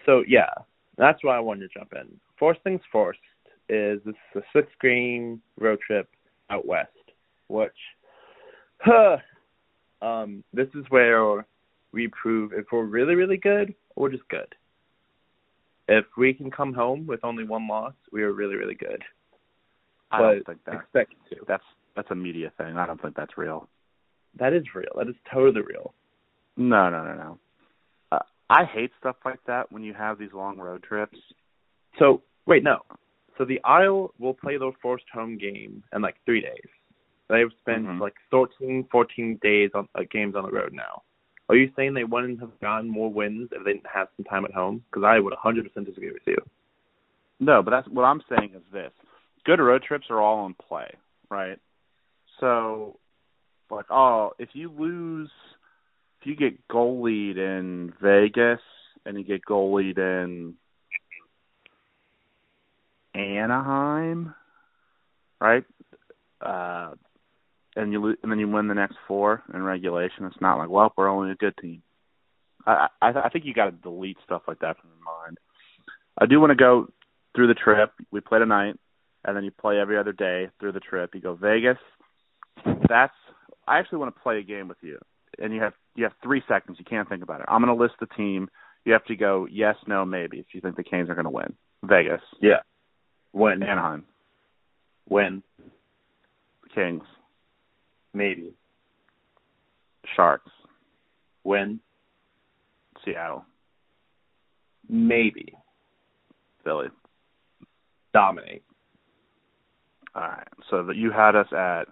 So 0.06 0.24
yeah, 0.26 0.50
that's 0.98 1.22
why 1.22 1.36
I 1.36 1.40
wanted 1.40 1.70
to 1.70 1.78
jump 1.78 1.92
in. 1.92 2.18
First 2.36 2.60
things 2.64 2.80
first 2.90 3.20
is 3.68 4.00
this 4.04 4.16
is 4.34 4.42
a 4.42 4.58
six 4.58 4.68
game 4.82 5.40
road 5.56 5.78
trip 5.86 6.08
out 6.50 6.66
west, 6.66 6.90
which 7.46 7.70
huh, 8.80 9.18
um 10.02 10.42
this 10.52 10.66
is 10.74 10.84
where 10.88 11.46
we 11.92 12.08
prove 12.08 12.52
if 12.52 12.66
we're 12.72 12.84
really, 12.84 13.14
really 13.14 13.36
good 13.36 13.72
or 13.94 14.08
just 14.08 14.28
good. 14.28 14.52
If 15.88 16.04
we 16.18 16.34
can 16.34 16.50
come 16.50 16.74
home 16.74 17.06
with 17.06 17.20
only 17.22 17.44
one 17.44 17.68
loss, 17.68 17.94
we 18.10 18.24
are 18.24 18.32
really, 18.32 18.56
really 18.56 18.74
good. 18.74 19.02
I 20.10 20.20
don't 20.20 20.46
think 20.46 20.64
that. 20.64 20.74
expect 20.74 21.12
to. 21.30 21.36
That's 21.48 21.64
that's 21.94 22.10
a 22.10 22.14
media 22.14 22.52
thing. 22.58 22.76
I 22.76 22.86
don't 22.86 23.00
think 23.00 23.16
that's 23.16 23.36
real. 23.38 23.68
That 24.38 24.52
is 24.52 24.64
real. 24.74 24.92
That 24.96 25.08
is 25.08 25.14
totally 25.32 25.62
real. 25.66 25.94
No, 26.56 26.88
no, 26.90 27.04
no, 27.04 27.14
no. 27.14 27.38
Uh, 28.12 28.18
I 28.50 28.64
hate 28.64 28.90
stuff 29.00 29.16
like 29.24 29.40
that 29.46 29.70
when 29.72 29.82
you 29.82 29.94
have 29.94 30.18
these 30.18 30.32
long 30.32 30.58
road 30.58 30.82
trips. 30.82 31.18
So 31.98 32.22
wait, 32.46 32.62
no. 32.62 32.80
So 33.38 33.44
the 33.44 33.60
Isle 33.64 34.12
will 34.18 34.34
play 34.34 34.56
their 34.56 34.72
first 34.82 35.04
home 35.12 35.36
game 35.36 35.82
in 35.94 36.02
like 36.02 36.16
three 36.24 36.40
days. 36.40 36.68
They've 37.28 37.52
spent 37.60 37.86
Mhm. 37.86 38.00
like 38.00 38.14
13, 38.30 38.84
14 38.84 39.36
days 39.42 39.70
on 39.74 39.88
uh, 39.94 40.02
games 40.10 40.36
on 40.36 40.44
the 40.44 40.50
road 40.50 40.72
now. 40.72 41.02
Are 41.48 41.56
you 41.56 41.70
saying 41.76 41.94
they 41.94 42.04
wouldn't 42.04 42.40
have 42.40 42.58
gotten 42.60 42.88
more 42.88 43.12
wins 43.12 43.50
if 43.52 43.64
they 43.64 43.74
didn't 43.74 43.86
have 43.86 44.08
some 44.16 44.24
time 44.24 44.44
at 44.44 44.52
home? 44.52 44.84
Because 44.90 45.04
I 45.04 45.18
would 45.20 45.32
100% 45.32 45.62
disagree 45.84 46.12
with 46.12 46.26
you. 46.26 46.36
No, 47.38 47.62
but 47.62 47.70
that's 47.70 47.88
what 47.88 48.04
I'm 48.04 48.22
saying 48.28 48.52
is 48.54 48.62
this: 48.72 48.92
good 49.46 49.60
road 49.60 49.82
trips 49.82 50.06
are 50.10 50.20
all 50.20 50.44
in 50.44 50.54
play, 50.54 50.88
right? 51.30 51.58
So, 52.40 52.98
like, 53.70 53.86
oh, 53.90 54.32
if 54.38 54.50
you 54.52 54.70
lose, 54.70 55.30
if 56.20 56.26
you 56.26 56.36
get 56.36 56.68
goal 56.68 57.02
lead 57.02 57.38
in 57.38 57.94
Vegas 58.02 58.60
and 59.06 59.16
you 59.16 59.24
get 59.24 59.44
goal 59.44 59.74
lead 59.74 59.98
in 59.98 60.54
Anaheim, 63.14 64.34
right? 65.40 65.64
Uh, 66.40 66.92
and 67.76 67.92
you 67.92 68.02
lo- 68.02 68.16
and 68.22 68.32
then 68.32 68.38
you 68.38 68.48
win 68.48 68.68
the 68.68 68.74
next 68.74 68.96
four 69.06 69.42
in 69.54 69.62
regulation. 69.62 70.24
It's 70.24 70.40
not 70.40 70.58
like, 70.58 70.68
well, 70.68 70.92
we're 70.96 71.08
only 71.08 71.30
a 71.30 71.36
good 71.36 71.56
team. 71.60 71.82
I 72.66 72.88
I, 73.00 73.08
I 73.24 73.28
think 73.28 73.44
you 73.44 73.54
got 73.54 73.66
to 73.66 73.70
delete 73.72 74.18
stuff 74.24 74.42
like 74.48 74.58
that 74.60 74.78
from 74.80 74.90
your 74.90 75.04
mind. 75.04 75.38
I 76.18 76.26
do 76.26 76.40
want 76.40 76.50
to 76.50 76.56
go 76.56 76.88
through 77.34 77.48
the 77.48 77.54
trip. 77.54 77.92
We 78.10 78.20
play 78.20 78.38
tonight, 78.38 78.76
and 79.26 79.36
then 79.36 79.44
you 79.44 79.50
play 79.50 79.78
every 79.78 79.98
other 79.98 80.12
day 80.12 80.48
through 80.58 80.72
the 80.72 80.80
trip. 80.80 81.14
You 81.14 81.20
go 81.20 81.34
Vegas. 81.34 81.78
That's 82.88 83.12
I 83.68 83.78
actually 83.78 83.98
want 83.98 84.14
to 84.14 84.20
play 84.22 84.38
a 84.38 84.42
game 84.42 84.68
with 84.68 84.78
you, 84.80 84.98
and 85.38 85.52
you 85.52 85.60
have 85.60 85.74
you 85.94 86.04
have 86.04 86.12
three 86.22 86.42
seconds. 86.48 86.78
You 86.78 86.84
can't 86.84 87.08
think 87.08 87.22
about 87.22 87.40
it. 87.40 87.46
I'm 87.48 87.62
going 87.62 87.76
to 87.76 87.82
list 87.82 87.94
the 88.00 88.06
team. 88.16 88.48
You 88.84 88.92
have 88.92 89.04
to 89.06 89.16
go 89.16 89.46
yes, 89.50 89.74
no, 89.86 90.04
maybe 90.04 90.38
if 90.38 90.46
you 90.52 90.60
think 90.60 90.76
the 90.76 90.84
Canes 90.84 91.10
are 91.10 91.14
going 91.14 91.24
to 91.24 91.30
win. 91.30 91.52
Vegas, 91.84 92.22
Yeah. 92.40 92.60
When? 93.32 93.62
Anaheim, 93.62 94.04
When? 95.08 95.42
Kings, 96.74 97.02
Maybe. 98.14 98.54
Sharks, 100.14 100.50
When? 101.42 101.80
Seattle, 103.04 103.44
Maybe. 104.88 105.52
Philly. 106.64 106.88
Dominate. 108.12 108.62
All 110.16 110.22
right. 110.22 110.48
So 110.70 110.82
that 110.84 110.96
you 110.96 111.12
had 111.12 111.36
us 111.36 111.52
at 111.52 111.84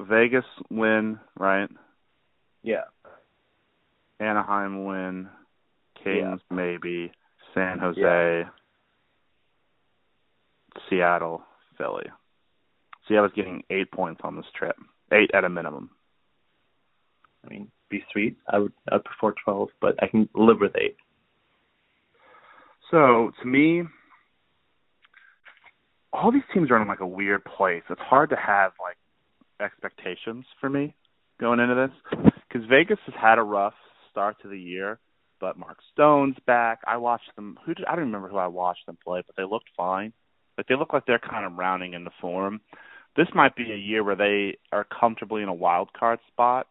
Vegas 0.00 0.44
win, 0.70 1.18
right? 1.38 1.68
Yeah. 2.62 2.84
Anaheim 4.18 4.84
win, 4.84 5.28
Kings 6.02 6.40
maybe, 6.50 7.12
San 7.54 7.78
Jose, 7.78 8.00
Yeah. 8.00 8.44
Seattle, 10.88 11.44
Philly. 11.76 12.06
See, 13.06 13.16
I 13.16 13.20
was 13.20 13.32
getting 13.34 13.64
eight 13.68 13.90
points 13.90 14.22
on 14.24 14.36
this 14.36 14.46
trip, 14.56 14.76
eight 15.12 15.30
at 15.34 15.44
a 15.44 15.48
minimum. 15.50 15.90
I 17.44 17.48
mean, 17.50 17.70
be 17.90 18.02
sweet. 18.12 18.36
I 18.48 18.58
would 18.58 18.72
I 18.90 18.94
would 18.94 19.04
prefer 19.04 19.34
12, 19.44 19.68
but 19.80 20.02
I 20.02 20.06
can 20.06 20.28
live 20.34 20.60
with 20.60 20.72
8. 20.76 20.96
So 22.90 23.32
to 23.42 23.46
me, 23.46 23.82
all 26.12 26.30
these 26.30 26.42
teams 26.52 26.70
are 26.70 26.80
in 26.80 26.88
like 26.88 27.00
a 27.00 27.06
weird 27.06 27.44
place. 27.44 27.82
It's 27.88 28.00
hard 28.00 28.30
to 28.30 28.36
have 28.36 28.72
like 28.80 28.96
expectations 29.60 30.44
for 30.60 30.68
me 30.68 30.94
going 31.40 31.60
into 31.60 31.74
this 31.74 32.30
because 32.48 32.66
Vegas 32.68 32.98
has 33.06 33.14
had 33.20 33.38
a 33.38 33.42
rough 33.42 33.74
start 34.10 34.36
to 34.42 34.48
the 34.48 34.58
year, 34.58 34.98
but 35.40 35.58
Mark 35.58 35.78
Stone's 35.92 36.36
back. 36.46 36.80
I 36.86 36.98
watched 36.98 37.34
them. 37.36 37.58
Who 37.64 37.74
did 37.74 37.86
I 37.86 37.96
don't 37.96 38.06
remember 38.06 38.28
who 38.28 38.36
I 38.36 38.46
watched 38.46 38.86
them 38.86 38.98
play, 39.02 39.22
but 39.26 39.36
they 39.36 39.48
looked 39.48 39.70
fine. 39.76 40.12
Like 40.58 40.66
they 40.68 40.76
look 40.76 40.92
like 40.92 41.06
they're 41.06 41.18
kind 41.18 41.46
of 41.46 41.56
rounding 41.56 41.94
into 41.94 42.10
form. 42.20 42.60
This 43.16 43.28
might 43.34 43.56
be 43.56 43.70
a 43.72 43.76
year 43.76 44.04
where 44.04 44.16
they 44.16 44.58
are 44.70 44.84
comfortably 44.84 45.42
in 45.42 45.48
a 45.48 45.54
wild 45.54 45.92
card 45.92 46.18
spot, 46.28 46.66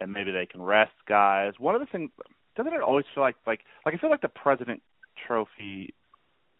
and 0.00 0.12
maybe 0.12 0.30
they 0.30 0.46
can 0.46 0.62
rest 0.62 0.92
guys. 1.08 1.52
One 1.58 1.74
of 1.74 1.80
the 1.80 1.86
things 1.86 2.10
doesn't 2.56 2.72
it 2.72 2.82
always 2.82 3.06
feel 3.14 3.22
like 3.22 3.36
like 3.46 3.60
like 3.86 3.94
I 3.94 3.98
feel 3.98 4.10
like 4.10 4.22
the 4.22 4.28
President 4.28 4.82
Trophy, 5.26 5.94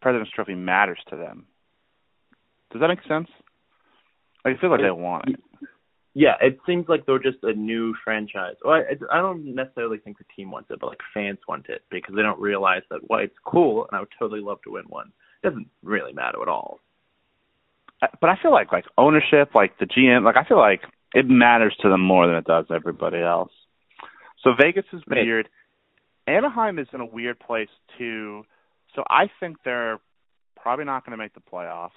President's 0.00 0.32
Trophy 0.32 0.54
matters 0.54 1.00
to 1.10 1.16
them. 1.16 1.46
Does 2.72 2.80
that 2.80 2.88
make 2.88 3.02
sense? 3.08 3.28
I 4.44 4.54
feel 4.60 4.70
like 4.70 4.80
they 4.80 4.90
want 4.90 5.28
it. 5.28 5.40
Yeah, 6.12 6.34
it 6.40 6.58
seems 6.66 6.88
like 6.88 7.06
they're 7.06 7.20
just 7.20 7.38
a 7.42 7.52
new 7.52 7.94
franchise. 8.02 8.56
Well, 8.64 8.74
I, 8.74 9.16
I 9.16 9.20
don't 9.20 9.54
necessarily 9.54 9.98
think 9.98 10.18
the 10.18 10.24
team 10.34 10.50
wants 10.50 10.70
it, 10.70 10.80
but 10.80 10.88
like 10.88 10.98
fans 11.14 11.38
want 11.46 11.66
it 11.68 11.82
because 11.90 12.16
they 12.16 12.22
don't 12.22 12.40
realize 12.40 12.82
that 12.90 13.08
well, 13.08 13.20
it's 13.20 13.36
cool, 13.44 13.86
and 13.86 13.96
I 13.96 14.00
would 14.00 14.08
totally 14.18 14.40
love 14.40 14.58
to 14.64 14.72
win 14.72 14.84
one. 14.88 15.12
It 15.42 15.48
doesn't 15.48 15.68
really 15.82 16.12
matter 16.12 16.42
at 16.42 16.48
all. 16.48 16.80
But 18.00 18.30
I 18.30 18.36
feel 18.42 18.50
like 18.50 18.72
like 18.72 18.86
ownership, 18.98 19.54
like 19.54 19.78
the 19.78 19.86
GM, 19.86 20.24
like 20.24 20.36
I 20.36 20.44
feel 20.44 20.58
like 20.58 20.80
it 21.14 21.28
matters 21.28 21.76
to 21.82 21.88
them 21.88 22.00
more 22.00 22.26
than 22.26 22.36
it 22.36 22.44
does 22.44 22.66
everybody 22.74 23.18
else. 23.18 23.52
So 24.42 24.50
Vegas 24.60 24.86
is 24.92 25.02
weird. 25.08 25.48
Anaheim 26.26 26.78
is 26.78 26.88
in 26.92 27.00
a 27.00 27.06
weird 27.06 27.38
place 27.38 27.68
too. 27.98 28.44
So 28.94 29.04
I 29.08 29.30
think 29.38 29.58
they're 29.64 29.98
probably 30.56 30.84
not 30.84 31.04
going 31.04 31.16
to 31.16 31.22
make 31.22 31.34
the 31.34 31.40
playoffs, 31.40 31.90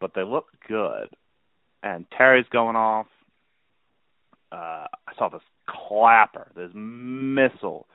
but 0.00 0.12
they 0.14 0.22
look 0.22 0.46
good. 0.68 1.08
And 1.82 2.06
Terry's 2.16 2.46
going 2.50 2.76
off. 2.76 3.06
Uh, 4.50 4.86
I 5.06 5.14
saw 5.18 5.28
this 5.28 5.42
clapper, 5.66 6.48
this 6.56 6.70
missile 6.74 7.86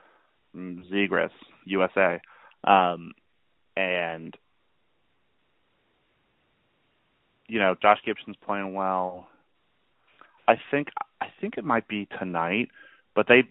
from 0.52 0.84
Zegras, 0.92 1.30
USA. 1.64 2.20
Um, 2.64 3.12
and 3.76 4.36
you 7.48 7.58
know, 7.58 7.74
Josh 7.80 7.98
Gibson's 8.06 8.36
playing 8.46 8.74
well. 8.74 9.26
I 10.46 10.54
think 10.70 10.88
I 11.20 11.26
think 11.40 11.54
it 11.58 11.64
might 11.64 11.88
be 11.88 12.06
tonight, 12.18 12.68
but 13.14 13.26
they 13.28 13.42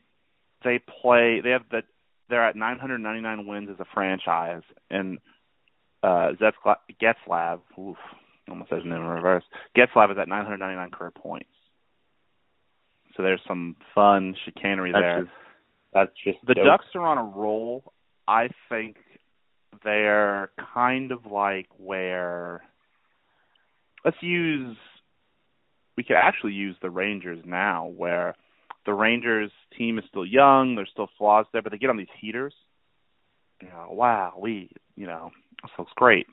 they 0.63 0.79
play 0.79 1.41
they 1.41 1.49
have 1.51 1.63
the 1.69 1.83
they're 2.29 2.45
at 2.45 2.55
999 2.55 3.47
wins 3.47 3.69
as 3.69 3.79
a 3.79 3.85
franchise 3.93 4.61
and 4.89 5.19
uh 6.03 6.31
Zetzla- 6.39 6.77
Getzlaf, 7.01 7.59
oof, 7.77 7.97
almost 8.49 8.69
says 8.69 8.81
name 8.83 8.93
in 8.93 9.01
reverse. 9.01 9.43
Getzlaf 9.77 10.11
is 10.11 10.17
at 10.17 10.27
999 10.27 10.91
career 10.91 11.11
points. 11.11 11.49
So 13.15 13.23
there's 13.23 13.41
some 13.47 13.75
fun 13.93 14.35
chicanery 14.45 14.91
That's 14.91 15.01
there. 15.01 15.21
just 15.21 15.31
that's 15.93 16.11
just 16.23 16.37
The 16.47 16.53
dope. 16.53 16.65
Ducks 16.65 16.85
are 16.95 17.05
on 17.05 17.17
a 17.17 17.23
roll. 17.23 17.93
I 18.27 18.49
think 18.69 18.97
they're 19.83 20.51
kind 20.73 21.11
of 21.11 21.25
like 21.25 21.67
where 21.77 22.61
let's 24.05 24.17
use 24.21 24.77
we 25.97 26.03
could 26.03 26.15
actually 26.15 26.53
use 26.53 26.75
the 26.81 26.89
Rangers 26.89 27.39
now 27.45 27.87
where 27.87 28.35
the 28.85 28.93
Rangers 28.93 29.51
team 29.77 29.99
is 29.99 30.05
still 30.07 30.25
young, 30.25 30.75
there's 30.75 30.89
still 30.91 31.09
flaws 31.17 31.45
there, 31.51 31.61
but 31.61 31.71
they 31.71 31.77
get 31.77 31.89
on 31.89 31.97
these 31.97 32.07
heaters. 32.19 32.53
You 33.61 33.67
know, 33.67 33.87
wow, 33.89 34.35
we 34.39 34.71
you 34.95 35.07
know, 35.07 35.31
this 35.61 35.71
looks 35.77 35.91
great. 35.95 36.27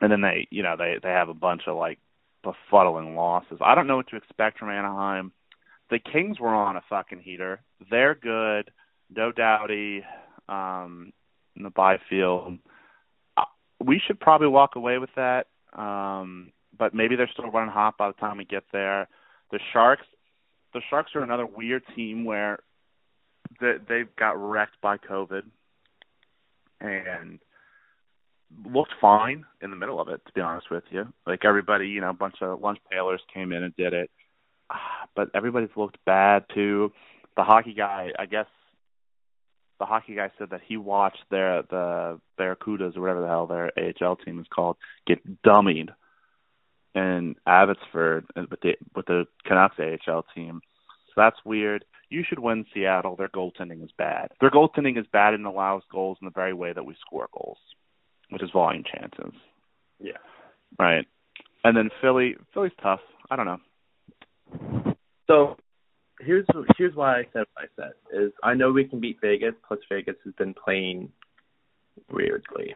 And 0.00 0.12
then 0.12 0.20
they 0.20 0.46
you 0.50 0.62
know, 0.62 0.76
they 0.76 0.96
they 1.02 1.10
have 1.10 1.28
a 1.28 1.34
bunch 1.34 1.62
of 1.66 1.76
like 1.76 1.98
befuddling 2.44 3.16
losses. 3.16 3.58
I 3.60 3.74
don't 3.74 3.86
know 3.86 3.96
what 3.96 4.08
to 4.08 4.16
expect 4.16 4.58
from 4.58 4.70
Anaheim. 4.70 5.32
The 5.90 5.98
Kings 5.98 6.38
were 6.38 6.54
on 6.54 6.76
a 6.76 6.82
fucking 6.88 7.20
heater. 7.20 7.60
They're 7.90 8.14
good. 8.14 8.70
No 9.14 9.32
Doughty, 9.32 10.04
um, 10.48 11.12
in 11.56 11.62
the 11.62 11.70
Byfield. 11.70 12.58
we 13.82 14.00
should 14.06 14.20
probably 14.20 14.48
walk 14.48 14.76
away 14.76 14.98
with 14.98 15.10
that. 15.16 15.46
Um, 15.72 16.52
but 16.78 16.94
maybe 16.94 17.16
they're 17.16 17.30
still 17.32 17.50
running 17.50 17.72
hot 17.72 17.96
by 17.96 18.08
the 18.08 18.14
time 18.14 18.38
we 18.38 18.44
get 18.44 18.64
there. 18.72 19.08
The 19.50 19.60
Sharks, 19.72 20.06
the 20.74 20.82
Sharks 20.90 21.12
are 21.14 21.22
another 21.22 21.46
weird 21.46 21.82
team 21.96 22.24
where 22.24 22.58
they, 23.60 23.74
they've 23.88 24.14
got 24.16 24.36
wrecked 24.38 24.80
by 24.82 24.98
COVID 24.98 25.42
and 26.80 27.38
looked 28.64 28.92
fine 29.00 29.44
in 29.60 29.70
the 29.70 29.76
middle 29.76 30.00
of 30.00 30.08
it. 30.08 30.20
To 30.26 30.32
be 30.32 30.40
honest 30.40 30.70
with 30.70 30.84
you, 30.90 31.12
like 31.26 31.44
everybody, 31.44 31.88
you 31.88 32.00
know, 32.00 32.10
a 32.10 32.14
bunch 32.14 32.36
of 32.40 32.60
lunch 32.60 32.78
pailers 32.92 33.18
came 33.32 33.52
in 33.52 33.62
and 33.62 33.76
did 33.76 33.92
it, 33.92 34.10
ah, 34.70 35.08
but 35.14 35.30
everybody's 35.34 35.76
looked 35.76 35.98
bad 36.04 36.44
too. 36.54 36.92
The 37.36 37.44
hockey 37.44 37.74
guy, 37.74 38.10
I 38.18 38.26
guess, 38.26 38.46
the 39.78 39.86
hockey 39.86 40.16
guy 40.16 40.30
said 40.38 40.50
that 40.50 40.62
he 40.66 40.76
watched 40.76 41.22
their 41.30 41.62
the 41.62 42.20
Barracudas 42.38 42.96
or 42.96 43.00
whatever 43.00 43.20
the 43.20 43.28
hell 43.28 43.46
their 43.46 43.70
AHL 43.78 44.16
team 44.16 44.40
is 44.40 44.46
called 44.52 44.76
get 45.06 45.42
dummied 45.42 45.90
in 46.94 47.36
Abbotsford 47.46 48.26
uh, 48.36 48.42
with 48.50 48.60
the 48.60 48.74
with 48.94 49.06
the 49.06 49.26
Canucks 49.46 49.76
AHL 49.78 50.24
team. 50.34 50.60
So 51.08 51.12
that's 51.16 51.36
weird. 51.44 51.84
You 52.10 52.24
should 52.26 52.38
win 52.38 52.64
Seattle. 52.72 53.16
Their 53.16 53.28
goaltending 53.28 53.84
is 53.84 53.90
bad. 53.96 54.30
Their 54.40 54.50
goaltending 54.50 54.98
is 54.98 55.06
bad 55.12 55.34
and 55.34 55.46
allows 55.46 55.82
goals 55.92 56.18
in 56.20 56.24
the 56.24 56.32
very 56.32 56.54
way 56.54 56.72
that 56.72 56.84
we 56.84 56.96
score 57.00 57.28
goals, 57.32 57.58
which 58.30 58.42
is 58.42 58.50
volume 58.52 58.84
chances. 58.84 59.32
Yeah. 60.00 60.18
Right. 60.78 61.06
And 61.64 61.76
then 61.76 61.90
Philly, 62.00 62.36
Philly's 62.54 62.72
tough. 62.82 63.00
I 63.30 63.36
don't 63.36 63.46
know. 63.46 64.94
So 65.26 65.56
here's 66.20 66.46
here's 66.76 66.94
why 66.94 67.18
I 67.18 67.22
said 67.32 67.44
what 67.54 67.64
I 67.64 67.66
said 67.76 67.92
is 68.12 68.32
I 68.42 68.54
know 68.54 68.72
we 68.72 68.84
can 68.84 69.00
beat 69.00 69.18
Vegas, 69.20 69.54
plus 69.66 69.80
Vegas 69.90 70.16
has 70.24 70.34
been 70.34 70.54
playing 70.54 71.10
weirdly. 72.10 72.74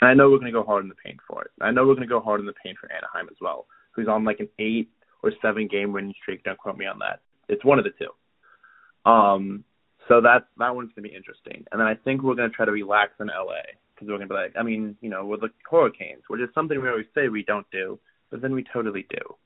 And 0.00 0.10
I 0.10 0.14
know 0.14 0.30
we're 0.30 0.38
going 0.38 0.52
to 0.52 0.58
go 0.58 0.64
hard 0.64 0.82
in 0.82 0.88
the 0.88 0.96
paint 0.96 1.18
for 1.26 1.42
it. 1.42 1.50
I 1.60 1.70
know 1.70 1.86
we're 1.86 1.94
going 1.94 2.08
to 2.08 2.12
go 2.12 2.20
hard 2.20 2.40
in 2.40 2.46
the 2.46 2.54
paint 2.64 2.76
for 2.78 2.90
Anaheim 2.92 3.28
as 3.30 3.36
well, 3.40 3.66
who's 3.92 4.08
on 4.08 4.24
like 4.24 4.40
an 4.40 4.48
eight 4.58 4.90
or 5.22 5.32
seven 5.40 5.68
game 5.68 5.92
winning 5.92 6.14
streak. 6.20 6.42
Don't 6.44 6.58
quote 6.58 6.76
me 6.76 6.86
on 6.86 6.98
that. 6.98 7.20
It's 7.48 7.64
one 7.64 7.78
of 7.78 7.84
the 7.84 7.92
two. 7.98 9.10
Um, 9.10 9.64
so 10.08 10.20
that 10.20 10.48
that 10.58 10.74
one's 10.74 10.90
going 10.94 11.04
to 11.04 11.10
be 11.10 11.16
interesting. 11.16 11.64
And 11.70 11.80
then 11.80 11.86
I 11.86 11.94
think 11.94 12.22
we're 12.22 12.34
going 12.34 12.50
to 12.50 12.56
try 12.56 12.66
to 12.66 12.72
relax 12.72 13.12
in 13.20 13.28
LA 13.28 13.62
because 13.94 14.08
we're 14.08 14.18
to 14.18 14.26
be 14.26 14.34
like, 14.34 14.54
I 14.58 14.62
mean, 14.62 14.96
you 15.00 15.10
know, 15.10 15.24
we're 15.24 15.38
the 15.38 15.50
Hurricanes, 15.70 16.22
which 16.28 16.40
is 16.40 16.48
something 16.54 16.80
we 16.80 16.88
always 16.88 17.06
say 17.14 17.28
we 17.28 17.44
don't 17.44 17.66
do, 17.70 17.98
but 18.30 18.42
then 18.42 18.52
we 18.52 18.64
totally 18.72 19.06
do. 19.10 19.36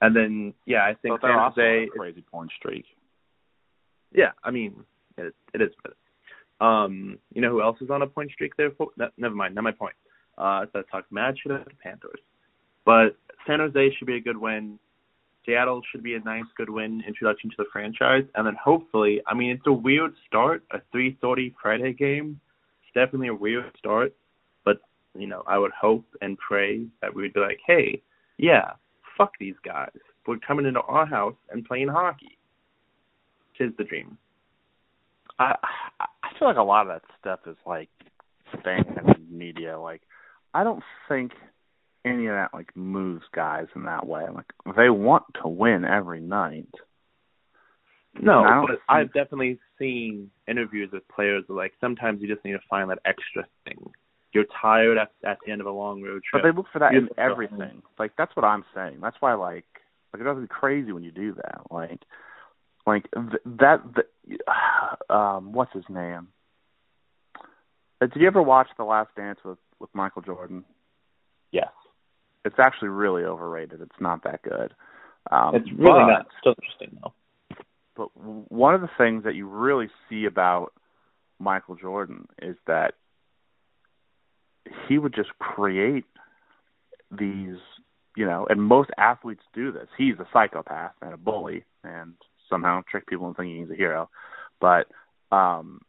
And 0.00 0.16
then 0.16 0.54
yeah, 0.66 0.84
I 0.84 0.94
think 1.00 1.20
San 1.20 1.38
Jose 1.38 1.88
crazy 1.96 2.24
point 2.30 2.50
streak. 2.58 2.84
Yeah, 4.12 4.32
I 4.42 4.50
mean 4.50 4.84
it, 5.16 5.34
it 5.54 5.62
is. 5.62 5.70
Um, 6.60 7.18
you 7.32 7.40
know 7.40 7.50
who 7.50 7.62
else 7.62 7.78
is 7.80 7.90
on 7.90 8.02
a 8.02 8.06
point 8.06 8.32
streak 8.32 8.56
there? 8.56 8.72
For, 8.72 8.88
no, 8.96 9.08
never 9.16 9.34
mind, 9.34 9.54
not 9.54 9.64
my 9.64 9.72
point. 9.72 9.94
Uh, 10.36 10.66
so 10.72 10.80
I 10.80 10.82
talked 10.90 11.12
mad 11.12 11.36
shit 11.40 11.52
about 11.52 11.66
the 11.66 11.74
Panthers, 11.82 12.20
but 12.84 13.16
San 13.46 13.60
Jose 13.60 13.94
should 13.96 14.06
be 14.06 14.16
a 14.16 14.20
good 14.20 14.36
win. 14.36 14.78
Seattle 15.44 15.82
should 15.90 16.02
be 16.02 16.14
a 16.14 16.20
nice, 16.20 16.44
good 16.56 16.70
win, 16.70 17.02
introduction 17.06 17.50
to 17.50 17.56
the 17.58 17.64
franchise, 17.72 18.24
and 18.34 18.46
then 18.46 18.56
hopefully, 18.62 19.20
I 19.26 19.34
mean, 19.34 19.50
it's 19.50 19.66
a 19.66 19.72
weird 19.72 20.14
start, 20.26 20.62
a 20.70 20.78
3:30 20.94 21.54
Friday 21.60 21.92
game. 21.92 22.40
It's 22.84 22.94
definitely 22.94 23.28
a 23.28 23.34
weird 23.34 23.72
start, 23.78 24.14
but 24.64 24.80
you 25.18 25.26
know, 25.26 25.42
I 25.46 25.58
would 25.58 25.72
hope 25.72 26.04
and 26.20 26.38
pray 26.38 26.86
that 27.00 27.14
we 27.14 27.22
would 27.22 27.34
be 27.34 27.40
like, 27.40 27.58
hey, 27.66 28.02
yeah, 28.38 28.72
fuck 29.16 29.32
these 29.38 29.56
guys. 29.64 29.90
We're 30.26 30.38
coming 30.38 30.66
into 30.66 30.80
our 30.82 31.06
house 31.06 31.34
and 31.50 31.64
playing 31.64 31.88
hockey. 31.88 32.38
Tis 33.58 33.72
the 33.76 33.84
dream. 33.84 34.16
I 35.38 35.56
I 36.00 36.38
feel 36.38 36.48
like 36.48 36.56
a 36.56 36.62
lot 36.62 36.86
of 36.86 37.00
that 37.00 37.02
stuff 37.20 37.40
is 37.46 37.56
like 37.66 37.88
and 38.64 39.30
media. 39.30 39.78
Like, 39.78 40.02
I 40.54 40.64
don't 40.64 40.82
think 41.08 41.32
any 42.04 42.26
of 42.26 42.34
that 42.34 42.50
like 42.52 42.76
moves 42.76 43.24
guys 43.34 43.66
in 43.74 43.84
that 43.84 44.06
way. 44.06 44.24
Like, 44.32 44.52
they 44.76 44.90
want 44.90 45.24
to 45.42 45.48
win 45.48 45.84
every 45.84 46.20
night. 46.20 46.68
No, 48.20 48.66
but 48.68 48.78
I've 48.88 49.12
definitely 49.12 49.58
seen 49.78 50.30
interviews 50.46 50.90
with 50.92 51.06
players 51.08 51.44
like 51.48 51.72
sometimes 51.80 52.20
you 52.20 52.28
just 52.28 52.44
need 52.44 52.52
to 52.52 52.60
find 52.68 52.90
that 52.90 52.98
extra 53.06 53.46
thing 53.64 53.90
you're 54.32 54.46
tired 54.60 54.98
at, 54.98 55.10
at 55.24 55.38
the 55.44 55.52
end 55.52 55.60
of 55.60 55.66
a 55.66 55.70
long 55.70 56.02
road 56.02 56.22
trip. 56.28 56.42
But 56.42 56.48
they 56.48 56.56
look 56.56 56.66
for 56.72 56.78
that 56.78 56.94
in 56.94 57.08
everything. 57.18 57.82
Like 57.98 58.12
that's 58.16 58.34
what 58.34 58.44
I'm 58.44 58.64
saying. 58.74 58.98
That's 59.00 59.16
why 59.20 59.34
like 59.34 59.66
like 60.12 60.20
it 60.20 60.24
doesn't 60.24 60.44
be 60.44 60.48
crazy 60.48 60.92
when 60.92 61.04
you 61.04 61.10
do 61.10 61.34
that. 61.34 61.60
Like 61.70 62.00
like 62.86 63.04
th- 63.12 63.42
that 63.60 63.82
the, 63.94 65.14
um 65.14 65.52
what's 65.52 65.72
his 65.72 65.84
name? 65.88 66.28
Uh, 68.00 68.06
did 68.06 68.20
you 68.20 68.26
ever 68.26 68.42
watch 68.42 68.68
The 68.76 68.84
Last 68.84 69.14
Dance 69.16 69.38
with 69.44 69.58
with 69.78 69.90
Michael 69.94 70.22
Jordan? 70.22 70.64
Yes. 71.50 71.70
It's 72.44 72.58
actually 72.58 72.88
really 72.88 73.22
overrated. 73.24 73.80
It's 73.80 74.00
not 74.00 74.24
that 74.24 74.42
good. 74.42 74.74
Um, 75.30 75.54
it's 75.54 75.70
really 75.70 76.00
but, 76.00 76.06
not. 76.06 76.26
Still 76.40 76.54
interesting 76.60 76.98
though. 77.02 77.12
But 77.96 78.08
one 78.50 78.74
of 78.74 78.80
the 78.80 78.90
things 78.98 79.24
that 79.24 79.34
you 79.34 79.46
really 79.46 79.88
see 80.08 80.24
about 80.24 80.72
Michael 81.38 81.76
Jordan 81.76 82.26
is 82.40 82.56
that 82.66 82.94
he 84.88 84.98
would 84.98 85.14
just 85.14 85.30
create 85.38 86.04
these, 87.10 87.56
you 88.16 88.24
know, 88.24 88.46
and 88.48 88.62
most 88.62 88.90
athletes 88.96 89.42
do 89.54 89.72
this. 89.72 89.88
He's 89.98 90.18
a 90.18 90.26
psychopath 90.32 90.92
and 91.02 91.12
a 91.12 91.18
bully 91.18 91.64
and 91.84 92.14
somehow 92.48 92.82
trick 92.90 93.06
people 93.06 93.28
into 93.28 93.38
thinking 93.38 93.60
he's 93.60 93.70
a 93.70 93.76
hero. 93.76 94.08
But 94.60 94.86
um 95.30 95.80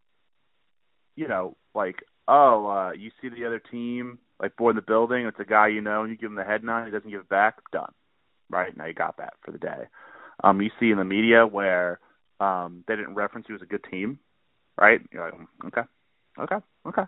you 1.16 1.28
know, 1.28 1.56
like, 1.74 2.04
oh, 2.28 2.68
uh 2.68 2.92
you 2.92 3.12
see 3.22 3.30
the 3.30 3.46
other 3.46 3.60
team 3.60 4.20
like 4.44 4.58
board 4.58 4.76
the 4.76 4.82
building, 4.82 5.26
it's 5.26 5.40
a 5.40 5.46
guy 5.46 5.70
you 5.70 5.82
know, 5.82 6.02
and 6.02 6.12
you 6.12 6.18
give 6.18 6.30
him 6.30 6.36
the 6.36 6.44
head 6.44 6.64
nod, 6.64 6.86
he 6.86 6.92
doesn't 6.92 7.10
give 7.10 7.22
it 7.22 7.30
back, 7.30 7.56
done. 7.72 7.92
Right? 8.50 8.76
Now 8.76 8.86
you 8.86 8.94
got 8.94 9.18
that 9.18 9.34
for 9.44 9.52
the 9.52 9.58
day. 9.58 9.88
Um 10.44 10.62
you 10.62 10.70
see 10.80 10.92
in 10.92 10.98
the 10.98 11.06
media 11.06 11.48
where 11.48 12.00
um 12.40 12.84
they 12.88 12.96
didn't 12.96 13.16
reference 13.16 13.48
you 13.50 13.56
as 13.56 13.62
a 13.62 13.66
good 13.66 13.86
team, 13.90 14.20
right? 14.78 15.00
You're 15.12 15.26
like, 15.26 15.34
okay, 15.68 15.88
okay, 16.40 16.58
okay. 16.88 17.04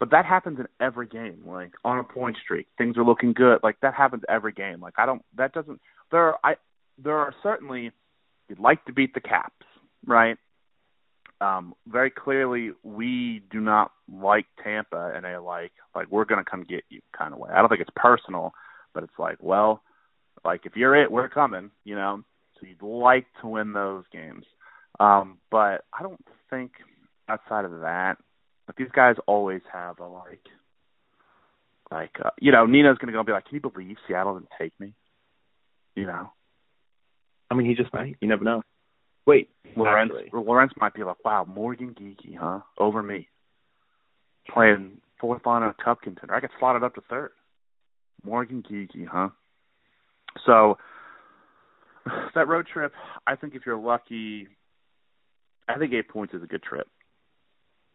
But 0.00 0.10
that 0.10 0.26
happens 0.26 0.58
in 0.58 0.66
every 0.80 1.06
game. 1.06 1.42
Like 1.46 1.72
on 1.84 1.98
a 1.98 2.04
point 2.04 2.36
streak, 2.42 2.66
things 2.76 2.96
are 2.96 3.04
looking 3.04 3.32
good. 3.32 3.60
Like 3.62 3.80
that 3.80 3.94
happens 3.94 4.22
every 4.28 4.52
game. 4.52 4.80
Like 4.80 4.94
I 4.98 5.06
don't. 5.06 5.22
That 5.36 5.52
doesn't. 5.52 5.80
There. 6.10 6.20
Are, 6.20 6.38
I. 6.44 6.54
There 7.02 7.16
are 7.16 7.34
certainly. 7.42 7.92
You'd 8.48 8.58
like 8.58 8.84
to 8.84 8.92
beat 8.92 9.14
the 9.14 9.20
Caps, 9.20 9.64
right? 10.06 10.36
Um, 11.44 11.74
very 11.86 12.10
clearly, 12.10 12.70
we 12.82 13.42
do 13.50 13.60
not 13.60 13.92
like 14.10 14.46
Tampa 14.62 15.12
and 15.14 15.26
a 15.26 15.40
like 15.42 15.72
like 15.94 16.10
we're 16.10 16.24
gonna 16.24 16.44
come 16.44 16.64
get 16.64 16.84
you 16.88 17.00
kind 17.16 17.34
of 17.34 17.38
way. 17.38 17.50
I 17.52 17.58
don't 17.58 17.68
think 17.68 17.82
it's 17.82 17.90
personal, 17.94 18.52
but 18.94 19.02
it's 19.02 19.18
like, 19.18 19.36
well, 19.40 19.82
like 20.44 20.62
if 20.64 20.74
you're 20.74 20.96
it, 20.96 21.10
we're 21.12 21.28
coming, 21.28 21.70
you 21.84 21.96
know. 21.96 22.22
So 22.58 22.66
you'd 22.66 22.82
like 22.82 23.26
to 23.42 23.48
win 23.48 23.72
those 23.72 24.04
games, 24.10 24.44
um, 25.00 25.38
but 25.50 25.84
I 25.92 26.02
don't 26.02 26.24
think 26.48 26.72
outside 27.28 27.66
of 27.66 27.80
that, 27.80 28.16
but 28.66 28.76
these 28.76 28.90
guys 28.94 29.16
always 29.26 29.62
have 29.70 29.98
a 29.98 30.06
like, 30.06 30.46
like 31.90 32.12
uh, 32.24 32.30
you 32.40 32.52
know, 32.52 32.64
Nino's 32.64 32.96
gonna 32.98 33.12
go 33.12 33.18
and 33.18 33.26
be 33.26 33.32
like, 33.32 33.46
"Can 33.46 33.56
you 33.56 33.60
believe 33.60 33.96
Seattle 34.08 34.38
didn't 34.38 34.48
take 34.58 34.72
me?" 34.80 34.94
You 35.94 36.06
know. 36.06 36.30
I 37.50 37.54
mean, 37.54 37.68
he 37.68 37.74
just 37.74 37.92
might. 37.92 38.16
You 38.20 38.28
never 38.28 38.44
know. 38.44 38.62
Wait, 39.26 39.48
Lorentz, 39.76 40.14
Lorentz 40.32 40.74
might 40.78 40.94
be 40.94 41.02
like, 41.02 41.24
"Wow, 41.24 41.44
Morgan 41.44 41.94
Geekie, 41.98 42.36
huh? 42.36 42.60
Over 42.78 43.02
me, 43.02 43.28
playing 44.48 45.00
fourth 45.20 45.46
on 45.46 45.62
a 45.62 45.74
cup 45.82 46.02
contender. 46.02 46.34
I 46.34 46.40
get 46.40 46.50
slotted 46.58 46.82
up 46.82 46.94
to 46.96 47.00
third. 47.02 47.30
Morgan 48.22 48.62
Geekie, 48.62 49.06
huh?" 49.06 49.30
So 50.44 50.78
that 52.34 52.48
road 52.48 52.66
trip, 52.72 52.92
I 53.26 53.36
think 53.36 53.54
if 53.54 53.62
you're 53.64 53.78
lucky, 53.78 54.48
I 55.68 55.78
think 55.78 55.92
eight 55.92 56.08
points 56.08 56.34
is 56.34 56.42
a 56.42 56.46
good 56.46 56.62
trip. 56.62 56.88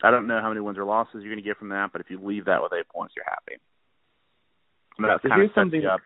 I 0.02 0.12
don't 0.12 0.28
know 0.28 0.40
how 0.42 0.50
many 0.50 0.62
wins 0.62 0.78
or 0.78 0.86
losses 0.86 1.16
you're 1.16 1.34
going 1.34 1.44
to 1.44 1.48
get 1.48 1.58
from 1.58 1.70
that, 1.70 1.92
but 1.92 2.02
if 2.02 2.10
you 2.10 2.20
leave 2.24 2.46
that 2.46 2.62
with 2.62 2.72
eight 2.74 2.88
points, 2.88 3.14
you're 3.16 3.26
happy. 3.26 3.60
And 4.98 5.08
that's 5.08 5.22
kind 5.22 5.44
of 5.44 5.50
something 5.54 5.86
up. 5.86 6.00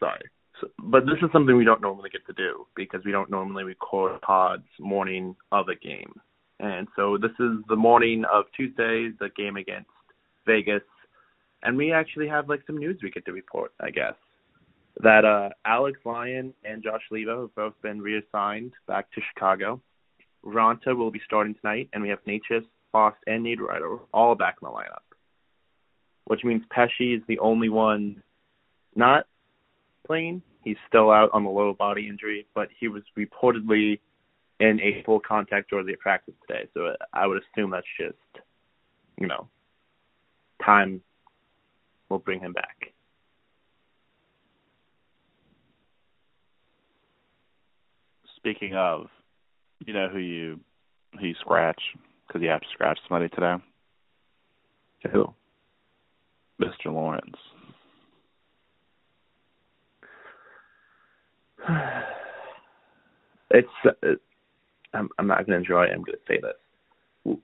Sorry, 0.00 0.20
so, 0.60 0.68
but 0.78 1.06
this 1.06 1.18
is 1.22 1.30
something 1.32 1.56
we 1.56 1.64
don't 1.64 1.80
normally 1.80 2.10
get 2.10 2.26
to 2.26 2.32
do 2.32 2.66
because 2.76 3.00
we 3.04 3.12
don't 3.12 3.30
normally 3.30 3.64
record 3.64 4.20
pods 4.22 4.64
morning 4.78 5.36
of 5.52 5.68
a 5.68 5.74
game, 5.74 6.12
and 6.60 6.88
so 6.96 7.18
this 7.20 7.32
is 7.40 7.58
the 7.68 7.76
morning 7.76 8.24
of 8.32 8.44
Tuesday, 8.56 9.10
the 9.18 9.30
game 9.36 9.56
against 9.56 9.90
Vegas, 10.46 10.82
and 11.62 11.76
we 11.76 11.92
actually 11.92 12.28
have 12.28 12.48
like 12.48 12.62
some 12.66 12.78
news 12.78 12.98
we 13.02 13.10
get 13.10 13.24
to 13.26 13.32
report, 13.32 13.72
I 13.80 13.90
guess. 13.90 14.14
That 15.02 15.24
uh 15.24 15.48
Alex 15.64 15.98
Lyon 16.04 16.54
and 16.64 16.82
Josh 16.82 17.02
Leivo 17.12 17.42
have 17.42 17.54
both 17.54 17.74
been 17.82 18.00
reassigned 18.00 18.72
back 18.86 19.10
to 19.12 19.20
Chicago 19.32 19.80
Raanta 20.44 20.96
will 20.96 21.10
be 21.10 21.20
starting 21.24 21.54
tonight, 21.54 21.88
and 21.92 22.02
we 22.02 22.10
have 22.10 22.22
Necas, 22.24 22.64
Fast, 22.92 23.16
and 23.26 23.44
Niederreiter 23.44 24.00
all 24.12 24.34
back 24.34 24.56
in 24.60 24.66
the 24.66 24.72
lineup. 24.72 25.02
Which 26.26 26.44
means 26.44 26.62
Pesce 26.70 26.90
is 27.00 27.22
the 27.26 27.38
only 27.38 27.68
one 27.68 28.22
not 28.94 29.26
playing. 30.06 30.42
He's 30.62 30.76
still 30.88 31.10
out 31.10 31.30
on 31.32 31.44
the 31.44 31.50
lower 31.50 31.74
body 31.74 32.08
injury, 32.08 32.46
but 32.54 32.68
he 32.78 32.88
was 32.88 33.02
reportedly 33.18 34.00
in 34.60 34.80
a 34.80 35.02
full 35.04 35.20
contact 35.20 35.70
jersey 35.70 35.92
at 35.92 35.98
practice 35.98 36.34
today. 36.46 36.68
So 36.74 36.94
I 37.12 37.26
would 37.26 37.42
assume 37.42 37.70
that's 37.70 37.86
just 37.98 38.16
you 39.18 39.26
know, 39.26 39.48
time 40.64 41.00
will 42.08 42.18
bring 42.18 42.40
him 42.40 42.52
back. 42.52 42.92
Speaking 48.36 48.74
of, 48.74 49.06
you 49.84 49.94
know 49.94 50.08
who 50.08 50.18
you 50.18 50.60
who 51.18 51.26
you 51.26 51.34
scratch 51.40 51.80
because 52.26 52.42
you 52.42 52.48
have 52.48 52.60
to 52.60 52.66
scratch 52.72 52.98
somebody 53.08 53.28
today. 53.30 53.54
Who? 55.12 55.32
Mr. 56.60 56.86
Lorentz. 56.86 57.38
it's 63.50 63.68
uh, 63.86 64.08
I'm, 64.92 65.08
I'm 65.18 65.26
not 65.26 65.46
going 65.46 65.50
to 65.50 65.56
enjoy 65.56 65.84
it. 65.84 65.90
I'm 65.92 66.02
going 66.02 66.18
to 66.18 66.24
say 66.28 66.40
this. 66.40 67.38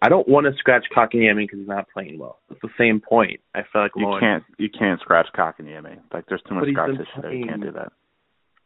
I 0.00 0.08
don't 0.08 0.28
want 0.28 0.46
to 0.46 0.52
scratch 0.58 0.84
Kotkaniemi 0.96 1.44
because 1.44 1.58
he's 1.58 1.68
not 1.68 1.86
playing 1.92 2.18
well. 2.18 2.38
It's 2.50 2.60
the 2.62 2.68
same 2.78 3.00
point. 3.00 3.40
I 3.54 3.62
feel 3.72 3.82
like 3.82 3.92
you 3.96 4.16
can't 4.20 4.44
you 4.58 4.68
can't 4.70 5.00
scratch 5.00 5.26
Kotkaniemi. 5.36 5.98
Like 6.12 6.26
there's 6.28 6.42
too 6.48 6.54
much 6.54 6.68
scar 6.72 6.88
been 6.88 6.98
there. 7.20 7.34
You 7.34 7.46
can't 7.46 7.62
do 7.62 7.72
that. 7.72 7.92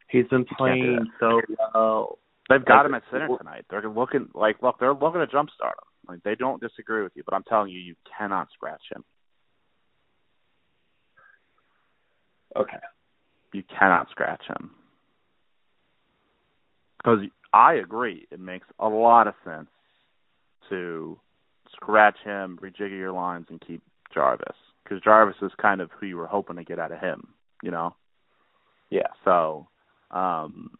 he's 0.09 0.27
been 0.27 0.45
playing 0.57 1.11
so 1.19 1.41
well. 1.73 2.19
They've 2.49 2.65
got 2.65 2.77
Like, 2.77 2.85
him 2.85 2.93
at 2.95 3.03
center 3.11 3.37
tonight. 3.37 3.65
They're 3.69 3.87
looking 3.89 4.29
like 4.33 4.61
look, 4.61 4.79
they're 4.79 4.93
looking 4.93 5.21
to 5.21 5.27
jumpstart 5.27 5.77
him. 5.77 5.89
Like 6.07 6.23
they 6.23 6.35
don't 6.35 6.61
disagree 6.61 7.03
with 7.03 7.13
you, 7.15 7.23
but 7.23 7.33
I'm 7.33 7.43
telling 7.43 7.71
you, 7.71 7.79
you 7.79 7.95
cannot 8.17 8.49
scratch 8.53 8.81
him. 8.91 9.03
Okay. 12.55 12.77
You 13.53 13.63
cannot 13.77 14.09
scratch 14.09 14.43
him. 14.47 14.71
Because 16.97 17.19
I 17.53 17.73
agree, 17.75 18.27
it 18.31 18.39
makes 18.39 18.67
a 18.79 18.87
lot 18.87 19.27
of 19.27 19.33
sense 19.45 19.69
to 20.69 21.17
scratch 21.71 22.17
him, 22.23 22.59
rejigger 22.61 22.97
your 22.97 23.11
lines, 23.11 23.47
and 23.49 23.61
keep 23.65 23.81
Jarvis. 24.13 24.55
Because 24.83 25.01
Jarvis 25.01 25.35
is 25.41 25.51
kind 25.61 25.81
of 25.81 25.89
who 25.91 26.05
you 26.05 26.17
were 26.17 26.27
hoping 26.27 26.57
to 26.57 26.63
get 26.63 26.79
out 26.79 26.91
of 26.91 26.99
him, 26.99 27.29
you 27.63 27.71
know? 27.71 27.95
Yeah. 28.89 29.07
So, 29.23 29.67
um, 30.11 30.71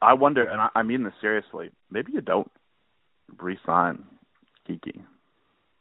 I 0.00 0.14
wonder, 0.14 0.44
and 0.44 0.60
I, 0.60 0.68
I 0.74 0.82
mean 0.82 1.04
this 1.04 1.12
seriously, 1.20 1.70
maybe 1.90 2.12
you 2.12 2.20
don't 2.20 2.50
re-sign 3.38 4.04
Kiki. 4.66 5.02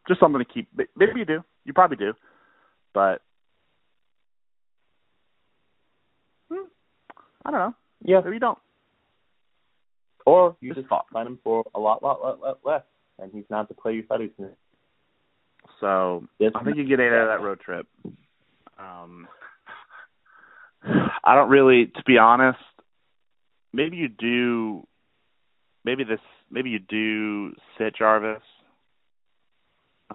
Just 0.08 0.20
something 0.20 0.40
to 0.40 0.46
keep. 0.46 0.68
Maybe 0.96 1.14
you 1.20 1.26
do. 1.26 1.44
You 1.64 1.74
probably 1.74 1.98
do, 1.98 2.14
but 2.94 3.22
I 7.46 7.52
don't 7.52 7.60
know. 7.60 7.76
Yeah. 8.04 8.22
Maybe 8.24 8.36
you 8.36 8.40
don't. 8.40 8.58
Or 10.26 10.56
you 10.62 10.70
Just 10.70 10.82
just 10.82 10.90
thought. 10.90 11.06
sign 11.12 11.28
him 11.28 11.40
for 11.44 11.66
a 11.76 11.80
lot, 11.80 12.02
lot, 12.02 12.22
lot, 12.22 12.40
lot 12.40 12.60
less, 12.64 12.84
and 13.20 13.30
he's 13.34 13.44
not 13.50 13.68
the 13.68 13.74
player 13.74 13.96
you 13.96 14.04
thought 14.04 14.22
he 14.22 14.28
was 14.28 14.36
going 14.38 14.50
to. 14.52 14.56
So 15.82 16.24
Yes. 16.40 16.54
I 16.56 16.64
think 16.64 16.78
you 16.78 16.86
get 16.86 17.00
eight 17.02 17.08
out 17.12 17.24
of 17.24 17.40
that 17.40 17.46
road 17.46 17.60
trip. 17.60 17.88
Um, 18.80 19.28
I 20.84 21.36
don't 21.36 21.50
really, 21.50 21.88
to 21.88 22.04
be 22.06 22.18
honest. 22.18 22.60
Maybe 23.74 23.98
you 23.98 24.08
do. 24.08 24.88
Maybe 25.84 26.04
this. 26.06 26.20
Maybe 26.52 26.70
you 26.70 26.80
do 26.80 27.54
sit 27.78 27.96
Jarvis. 27.96 28.42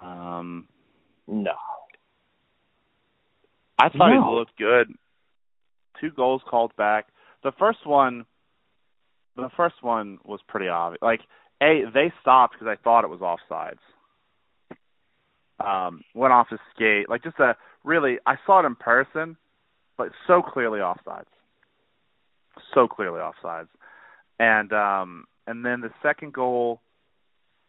Um, 0.00 0.68
No. 1.26 1.52
I 3.78 3.88
thought 3.90 4.12
No. 4.14 4.30
he 4.30 4.34
looked 4.36 4.56
good. 4.56 4.94
Two 6.00 6.10
goals 6.12 6.42
called 6.48 6.74
back. 6.76 7.08
The 7.42 7.52
first 7.58 7.86
one, 7.86 8.24
the 9.36 9.50
first 9.56 9.76
one 9.82 10.18
was 10.24 10.40
pretty 10.48 10.68
obvious. 10.68 11.00
Like, 11.02 11.20
a 11.62 11.82
they 11.92 12.12
stopped 12.20 12.54
because 12.54 12.68
I 12.68 12.82
thought 12.82 13.04
it 13.04 13.10
was 13.10 13.20
offsides. 13.20 13.78
Um, 15.60 16.02
went 16.14 16.32
off 16.32 16.48
his 16.50 16.60
skate, 16.74 17.08
like 17.08 17.24
just 17.24 17.38
a 17.40 17.56
really. 17.82 18.18
I 18.26 18.36
saw 18.46 18.60
it 18.60 18.66
in 18.66 18.76
person, 18.76 19.36
but 19.96 20.10
so 20.26 20.40
clearly 20.40 20.78
offsides. 20.78 21.24
So 22.74 22.86
clearly 22.86 23.20
offsides, 23.20 23.68
and 24.38 24.72
um, 24.72 25.24
and 25.48 25.64
then 25.64 25.80
the 25.80 25.90
second 26.02 26.32
goal, 26.32 26.80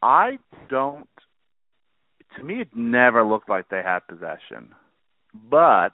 I 0.03 0.37
don't. 0.69 1.09
To 2.37 2.43
me, 2.43 2.61
it 2.61 2.69
never 2.75 3.23
looked 3.23 3.49
like 3.49 3.69
they 3.69 3.81
had 3.83 4.07
possession. 4.07 4.75
But 5.49 5.93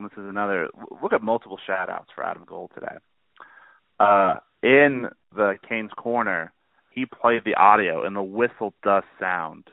this 0.00 0.12
is 0.12 0.28
another 0.28 0.68
look 1.02 1.12
at 1.12 1.22
multiple 1.22 1.58
shout 1.66 1.88
outs 1.88 2.10
for 2.14 2.24
Adam 2.24 2.44
Gold 2.46 2.70
today. 2.74 2.96
Uh 3.98 4.34
in 4.62 5.06
the 5.34 5.54
Canes 5.68 5.92
corner, 5.96 6.52
he 6.90 7.06
played 7.06 7.42
the 7.44 7.54
audio 7.54 8.04
and 8.04 8.16
the 8.16 8.22
whistle 8.22 8.74
does 8.82 9.04
sound 9.20 9.64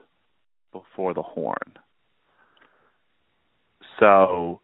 before 0.72 1.14
the 1.14 1.22
horn. 1.22 1.74
So 4.00 4.62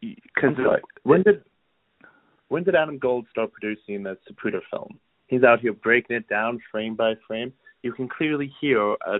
because 0.00 0.56
when 1.02 1.22
did 1.22 1.42
when 2.48 2.62
did 2.62 2.74
Adam 2.74 2.98
Gold 2.98 3.26
start 3.30 3.50
producing 3.52 4.02
the 4.02 4.16
Zapruder 4.30 4.60
film? 4.70 4.98
He's 5.26 5.42
out 5.42 5.60
here 5.60 5.72
breaking 5.72 6.16
it 6.16 6.28
down 6.28 6.60
frame 6.70 6.94
by 6.94 7.14
frame. 7.26 7.52
You 7.82 7.92
can 7.92 8.08
clearly 8.08 8.52
hear 8.60 8.78
a 8.80 9.18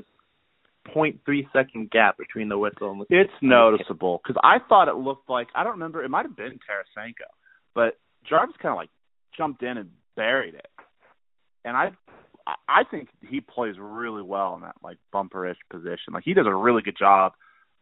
0.3 0.94 1.18
second 1.52 1.90
gap 1.90 2.18
between 2.18 2.48
the 2.48 2.58
whistle 2.58 2.90
and 2.90 3.00
the 3.00 3.06
It's 3.10 3.32
noticeable 3.42 4.20
because 4.22 4.40
I 4.42 4.58
thought 4.68 4.88
it 4.88 4.96
looked 4.96 5.28
like 5.28 5.48
I 5.54 5.64
don't 5.64 5.74
remember. 5.74 6.02
It 6.02 6.08
might 6.08 6.26
have 6.26 6.36
been 6.36 6.58
Tarasenko, 6.68 7.28
but 7.74 7.98
Jarvis 8.28 8.56
kind 8.60 8.72
of 8.72 8.76
like 8.76 8.90
jumped 9.36 9.62
in 9.62 9.76
and 9.78 9.90
buried 10.16 10.54
it, 10.54 10.68
and 11.64 11.76
I 11.76 11.90
I 12.68 12.84
think 12.90 13.08
he 13.28 13.40
plays 13.40 13.74
really 13.78 14.22
well 14.22 14.54
in 14.54 14.62
that 14.62 14.76
like 14.82 14.98
bumperish 15.12 15.56
position. 15.70 16.12
Like 16.12 16.24
he 16.24 16.34
does 16.34 16.46
a 16.46 16.54
really 16.54 16.82
good 16.82 16.96
job 16.98 17.32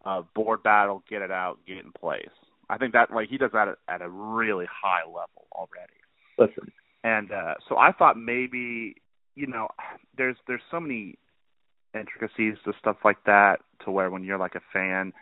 of 0.04 0.32
board 0.34 0.62
battle, 0.62 1.02
get 1.08 1.22
it 1.22 1.30
out, 1.30 1.58
get 1.66 1.76
it 1.76 1.84
in 1.84 1.92
place. 1.92 2.28
I 2.68 2.78
think 2.78 2.92
that 2.94 3.10
like 3.10 3.28
he 3.28 3.38
does 3.38 3.50
that 3.52 3.68
at, 3.68 3.78
at 3.88 4.02
a 4.02 4.08
really 4.08 4.66
high 4.70 5.06
level 5.06 5.46
already. 5.52 5.92
Listen, 6.38 6.72
And 7.02 7.30
uh 7.30 7.54
so 7.68 7.76
I 7.76 7.92
thought 7.92 8.16
maybe 8.16 8.96
you 9.34 9.46
know 9.46 9.68
there's 10.16 10.36
there's 10.46 10.62
so 10.70 10.80
many 10.80 11.18
intricacies 11.94 12.56
to 12.64 12.72
stuff 12.78 12.96
like 13.04 13.22
that 13.26 13.60
to 13.84 13.90
where 13.90 14.10
when 14.10 14.24
you're 14.24 14.38
like 14.38 14.54
a 14.54 14.60
fan, 14.72 15.12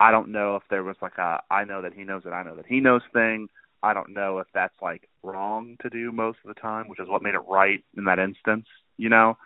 I 0.00 0.10
don't 0.10 0.30
know 0.30 0.56
if 0.56 0.62
there 0.70 0.84
was 0.84 0.96
like 1.02 1.18
a 1.18 1.40
I 1.50 1.64
know 1.64 1.82
that 1.82 1.94
he 1.94 2.04
knows 2.04 2.22
that 2.24 2.32
I 2.32 2.42
know 2.42 2.56
that 2.56 2.66
he 2.66 2.80
knows 2.80 3.02
thing. 3.12 3.48
I 3.82 3.94
don't 3.94 4.12
know 4.12 4.38
if 4.38 4.46
that's 4.52 4.74
like 4.82 5.08
wrong 5.22 5.76
to 5.82 5.90
do 5.90 6.12
most 6.12 6.38
of 6.44 6.54
the 6.54 6.60
time, 6.60 6.88
which 6.88 7.00
is 7.00 7.08
what 7.08 7.22
made 7.22 7.34
it 7.34 7.48
right 7.48 7.82
in 7.96 8.04
that 8.04 8.18
instance, 8.18 8.66
you 8.96 9.08
know. 9.08 9.36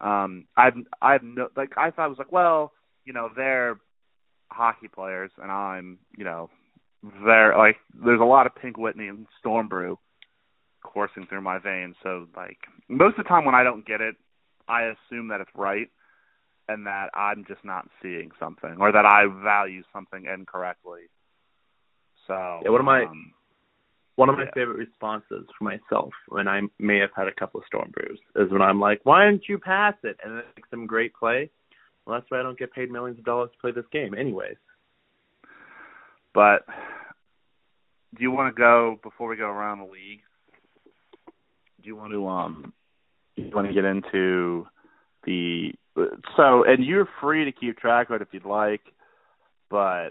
Um 0.00 0.46
I've 0.56 0.74
I've 1.00 1.22
no 1.22 1.48
like 1.56 1.72
I 1.76 1.90
thought 1.90 2.06
it 2.06 2.10
was 2.10 2.18
like, 2.18 2.32
well, 2.32 2.72
you 3.04 3.12
know, 3.12 3.30
they're 3.34 3.78
hockey 4.50 4.88
players 4.88 5.30
and 5.40 5.50
I'm, 5.50 5.98
you 6.16 6.24
know, 6.24 6.50
they're 7.24 7.56
like 7.56 7.76
there's 8.04 8.20
a 8.20 8.24
lot 8.24 8.46
of 8.46 8.54
Pink 8.54 8.76
Whitney 8.76 9.08
and 9.08 9.26
Storm 9.38 9.68
Brew 9.68 9.98
coursing 10.82 11.26
through 11.26 11.40
my 11.40 11.58
veins. 11.58 11.96
So 12.02 12.26
like 12.36 12.58
most 12.88 13.18
of 13.18 13.24
the 13.24 13.28
time 13.28 13.44
when 13.44 13.54
I 13.54 13.62
don't 13.62 13.86
get 13.86 14.00
it, 14.00 14.16
I 14.68 14.82
assume 14.82 15.28
that 15.28 15.40
it's 15.40 15.50
right 15.54 15.88
and 16.72 16.86
that 16.86 17.10
I'm 17.14 17.44
just 17.46 17.64
not 17.64 17.88
seeing 18.00 18.30
something 18.40 18.76
or 18.80 18.92
that 18.92 19.04
I 19.04 19.26
value 19.42 19.82
something 19.92 20.24
incorrectly. 20.26 21.02
So 22.26 22.60
Yeah, 22.64 22.70
one 22.70 22.80
of 22.80 22.86
my- 22.86 23.04
um, 23.04 23.34
one 24.16 24.28
of 24.28 24.36
my 24.36 24.44
Yeah. 24.44 24.50
favorite 24.52 24.76
responses 24.76 25.48
for 25.56 25.64
myself 25.64 26.12
when 26.28 26.46
I 26.46 26.62
may 26.78 26.98
have 26.98 27.12
had 27.14 27.28
a 27.28 27.32
couple 27.32 27.60
of 27.60 27.66
storm 27.66 27.90
brews 27.90 28.20
is 28.36 28.50
when 28.50 28.62
I'm 28.62 28.78
like, 28.78 29.00
"Why 29.04 29.24
didn't 29.24 29.48
you 29.48 29.58
pass 29.58 29.96
it?" 30.04 30.18
and 30.22 30.38
it 30.38 30.46
makes 30.56 30.68
some 30.70 30.86
great 30.86 31.14
play. 31.14 31.50
Well, 32.04 32.18
that's 32.18 32.30
why 32.30 32.40
I 32.40 32.42
don't 32.42 32.58
get 32.58 32.72
paid 32.72 32.90
millions 32.90 33.18
of 33.18 33.24
dollars 33.24 33.50
to 33.52 33.58
play 33.58 33.70
this 33.70 33.86
game, 33.88 34.14
anyways. 34.14 34.58
but 36.34 36.66
do 38.14 38.22
you 38.22 38.30
want 38.30 38.54
to 38.54 38.58
go 38.58 38.98
before 39.02 39.28
we 39.28 39.36
go 39.36 39.48
around 39.50 39.78
the 39.80 39.84
league? 39.84 40.22
Do 41.80 41.86
you 41.88 41.96
want 41.96 42.12
to 42.12 42.26
um 42.26 42.72
do 43.36 43.42
you 43.42 43.50
want 43.50 43.66
to 43.66 43.72
get 43.74 43.84
into 43.84 44.66
the 45.24 45.74
so 46.36 46.64
and 46.64 46.84
you're 46.84 47.08
free 47.20 47.44
to 47.44 47.52
keep 47.52 47.78
track 47.78 48.10
of 48.10 48.16
it 48.16 48.22
if 48.22 48.28
you'd 48.32 48.44
like, 48.44 48.80
but 49.70 50.10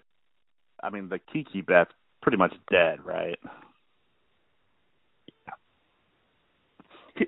I 0.81 0.89
mean 0.91 1.09
the 1.09 1.19
Kiki 1.19 1.61
bet's 1.61 1.91
pretty 2.21 2.37
much 2.37 2.53
dead, 2.69 2.99
right? 3.03 3.39
He, 7.15 7.25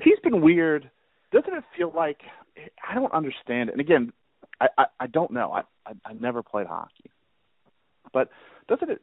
he's 0.00 0.18
been 0.22 0.42
weird. 0.42 0.90
Doesn't 1.32 1.54
it 1.54 1.64
feel 1.76 1.92
like 1.94 2.18
I 2.88 2.94
don't 2.94 3.12
understand 3.12 3.70
it? 3.70 3.72
And 3.72 3.80
again, 3.80 4.12
I 4.60 4.68
I, 4.76 4.84
I 5.00 5.06
don't 5.06 5.30
know. 5.30 5.52
I, 5.52 5.62
I 5.86 5.92
I 6.04 6.12
never 6.12 6.42
played 6.42 6.66
hockey, 6.66 7.10
but 8.12 8.28
doesn't 8.68 8.90
it 8.90 9.00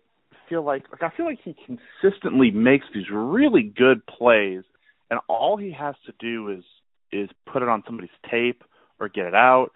feel 0.48 0.64
like 0.64 0.84
like 0.92 1.04
I 1.04 1.16
feel 1.16 1.26
like 1.26 1.40
he 1.44 1.56
consistently 1.66 2.52
makes 2.52 2.86
these 2.94 3.06
really 3.12 3.64
good 3.64 4.06
plays, 4.06 4.64
and 5.10 5.20
all 5.28 5.58
he 5.58 5.72
has 5.72 5.96
to 6.06 6.14
do 6.20 6.50
is 6.50 6.64
is 7.12 7.30
put 7.52 7.62
it 7.62 7.68
on 7.68 7.84
somebody's 7.86 8.12
tape 8.30 8.64
or 9.02 9.10
get 9.10 9.26
it 9.26 9.36
out, 9.36 9.72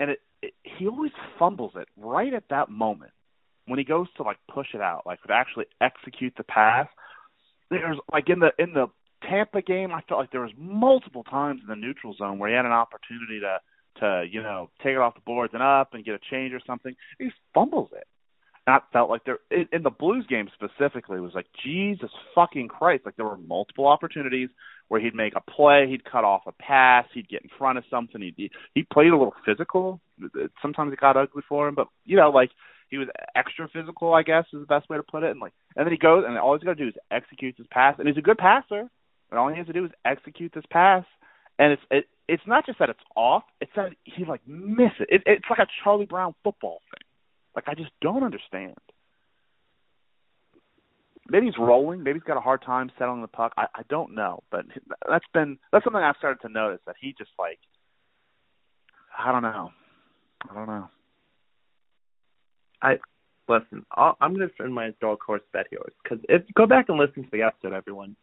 and 0.00 0.10
it, 0.10 0.18
it 0.42 0.54
he 0.62 0.88
always 0.88 1.12
fumbles 1.38 1.72
it 1.76 1.86
right 1.96 2.34
at 2.34 2.44
that 2.50 2.70
moment 2.70 3.12
when 3.66 3.78
he 3.78 3.84
goes 3.84 4.08
to 4.16 4.24
like 4.24 4.38
push 4.52 4.68
it 4.74 4.80
out, 4.80 5.02
like 5.06 5.22
to 5.22 5.32
actually 5.32 5.66
execute 5.80 6.34
the 6.36 6.42
pass. 6.42 6.88
There's 7.70 7.98
like 8.12 8.28
in 8.28 8.40
the 8.40 8.50
in 8.58 8.72
the 8.72 8.86
Tampa 9.28 9.62
game, 9.62 9.92
I 9.92 10.00
felt 10.08 10.20
like 10.20 10.32
there 10.32 10.40
was 10.40 10.52
multiple 10.56 11.24
times 11.24 11.60
in 11.62 11.68
the 11.68 11.76
neutral 11.76 12.14
zone 12.14 12.38
where 12.38 12.48
he 12.48 12.56
had 12.56 12.64
an 12.64 12.72
opportunity 12.72 13.40
to 13.40 13.58
to 14.00 14.24
you 14.28 14.42
know 14.42 14.70
take 14.82 14.92
it 14.92 14.98
off 14.98 15.14
the 15.14 15.20
boards 15.20 15.52
and 15.54 15.62
up 15.62 15.94
and 15.94 16.04
get 16.04 16.14
a 16.14 16.30
change 16.30 16.52
or 16.52 16.60
something. 16.66 16.94
He 17.18 17.30
fumbles 17.54 17.90
it. 17.92 18.06
And 18.66 18.76
I 18.76 18.80
felt 18.92 19.10
like 19.10 19.24
there 19.24 19.38
in, 19.50 19.68
in 19.72 19.82
the 19.82 19.90
Blues 19.90 20.26
game 20.28 20.48
specifically 20.54 21.20
was 21.20 21.32
like 21.34 21.46
Jesus 21.62 22.10
fucking 22.34 22.68
Christ! 22.68 23.04
Like 23.04 23.16
there 23.16 23.26
were 23.26 23.36
multiple 23.36 23.86
opportunities 23.86 24.48
where 24.90 25.00
he'd 25.00 25.14
make 25.14 25.34
a 25.36 25.40
play, 25.40 25.86
he'd 25.88 26.04
cut 26.04 26.24
off 26.24 26.42
a 26.48 26.52
pass, 26.52 27.06
he'd 27.14 27.28
get 27.28 27.42
in 27.42 27.48
front 27.56 27.78
of 27.78 27.84
something. 27.88 28.20
He 28.20 28.50
he 28.74 28.82
played 28.82 29.12
a 29.12 29.16
little 29.16 29.34
physical. 29.46 30.00
Sometimes 30.60 30.92
it 30.92 30.98
got 30.98 31.16
ugly 31.16 31.42
for 31.48 31.68
him, 31.68 31.76
but 31.76 31.86
you 32.04 32.16
know 32.16 32.30
like 32.30 32.50
he 32.88 32.98
was 32.98 33.06
extra 33.36 33.68
physical, 33.68 34.12
I 34.12 34.24
guess 34.24 34.46
is 34.52 34.60
the 34.60 34.66
best 34.66 34.90
way 34.90 34.96
to 34.96 35.04
put 35.04 35.22
it. 35.22 35.30
And 35.30 35.40
like, 35.40 35.52
and 35.76 35.86
then 35.86 35.92
he 35.92 35.96
goes, 35.96 36.24
and 36.26 36.36
all 36.36 36.56
he's 36.56 36.64
got 36.64 36.76
to 36.76 36.84
do 36.84 36.88
is 36.88 36.94
execute 37.12 37.56
his 37.56 37.68
pass, 37.70 37.94
and 37.98 38.08
he's 38.08 38.16
a 38.16 38.20
good 38.20 38.36
passer. 38.36 38.90
And 39.30 39.38
all 39.38 39.48
he 39.48 39.56
has 39.58 39.68
to 39.68 39.72
do 39.72 39.84
is 39.84 39.92
execute 40.04 40.50
this 40.52 40.64
pass, 40.72 41.04
and 41.56 41.72
it's 41.72 41.82
it, 41.88 42.04
it's 42.26 42.42
not 42.48 42.66
just 42.66 42.80
that 42.80 42.90
it's 42.90 42.98
off; 43.14 43.44
it's 43.60 43.70
that 43.76 43.90
he 44.02 44.24
like 44.24 44.40
miss 44.44 44.90
it. 44.98 45.08
it. 45.08 45.22
It's 45.24 45.46
like 45.48 45.60
a 45.60 45.70
Charlie 45.84 46.06
Brown 46.06 46.34
football 46.42 46.80
thing. 46.90 47.06
Like 47.54 47.68
I 47.68 47.74
just 47.74 47.92
don't 48.02 48.24
understand. 48.24 48.74
Maybe 51.30 51.46
he's 51.46 51.58
rolling. 51.58 52.02
Maybe 52.02 52.18
he's 52.18 52.26
got 52.26 52.36
a 52.36 52.40
hard 52.40 52.62
time 52.62 52.90
settling 52.98 53.22
the 53.22 53.28
puck. 53.28 53.52
I, 53.56 53.66
I 53.74 53.82
don't 53.88 54.14
know, 54.14 54.42
but 54.50 54.64
that's 55.08 55.24
been 55.32 55.58
that's 55.72 55.84
something 55.84 56.02
I've 56.02 56.16
started 56.18 56.40
to 56.42 56.52
notice 56.52 56.80
that 56.86 56.96
he 57.00 57.14
just 57.16 57.30
like 57.38 57.58
I 59.16 59.32
don't 59.32 59.42
know. 59.42 59.70
I 60.48 60.54
don't 60.54 60.66
know. 60.66 60.88
I 62.82 62.96
listen. 63.48 63.84
I'll, 63.92 64.16
I'm 64.20 64.34
going 64.34 64.48
to 64.48 64.54
send 64.56 64.74
my 64.74 64.90
dark 65.00 65.20
horse 65.24 65.42
bet 65.52 65.66
here 65.70 65.80
because 66.02 66.24
if 66.28 66.42
go 66.54 66.66
back 66.66 66.88
and 66.88 66.98
listen 66.98 67.24
to 67.24 67.30
the 67.30 67.42
episode, 67.42 67.74
everyone. 67.74 68.16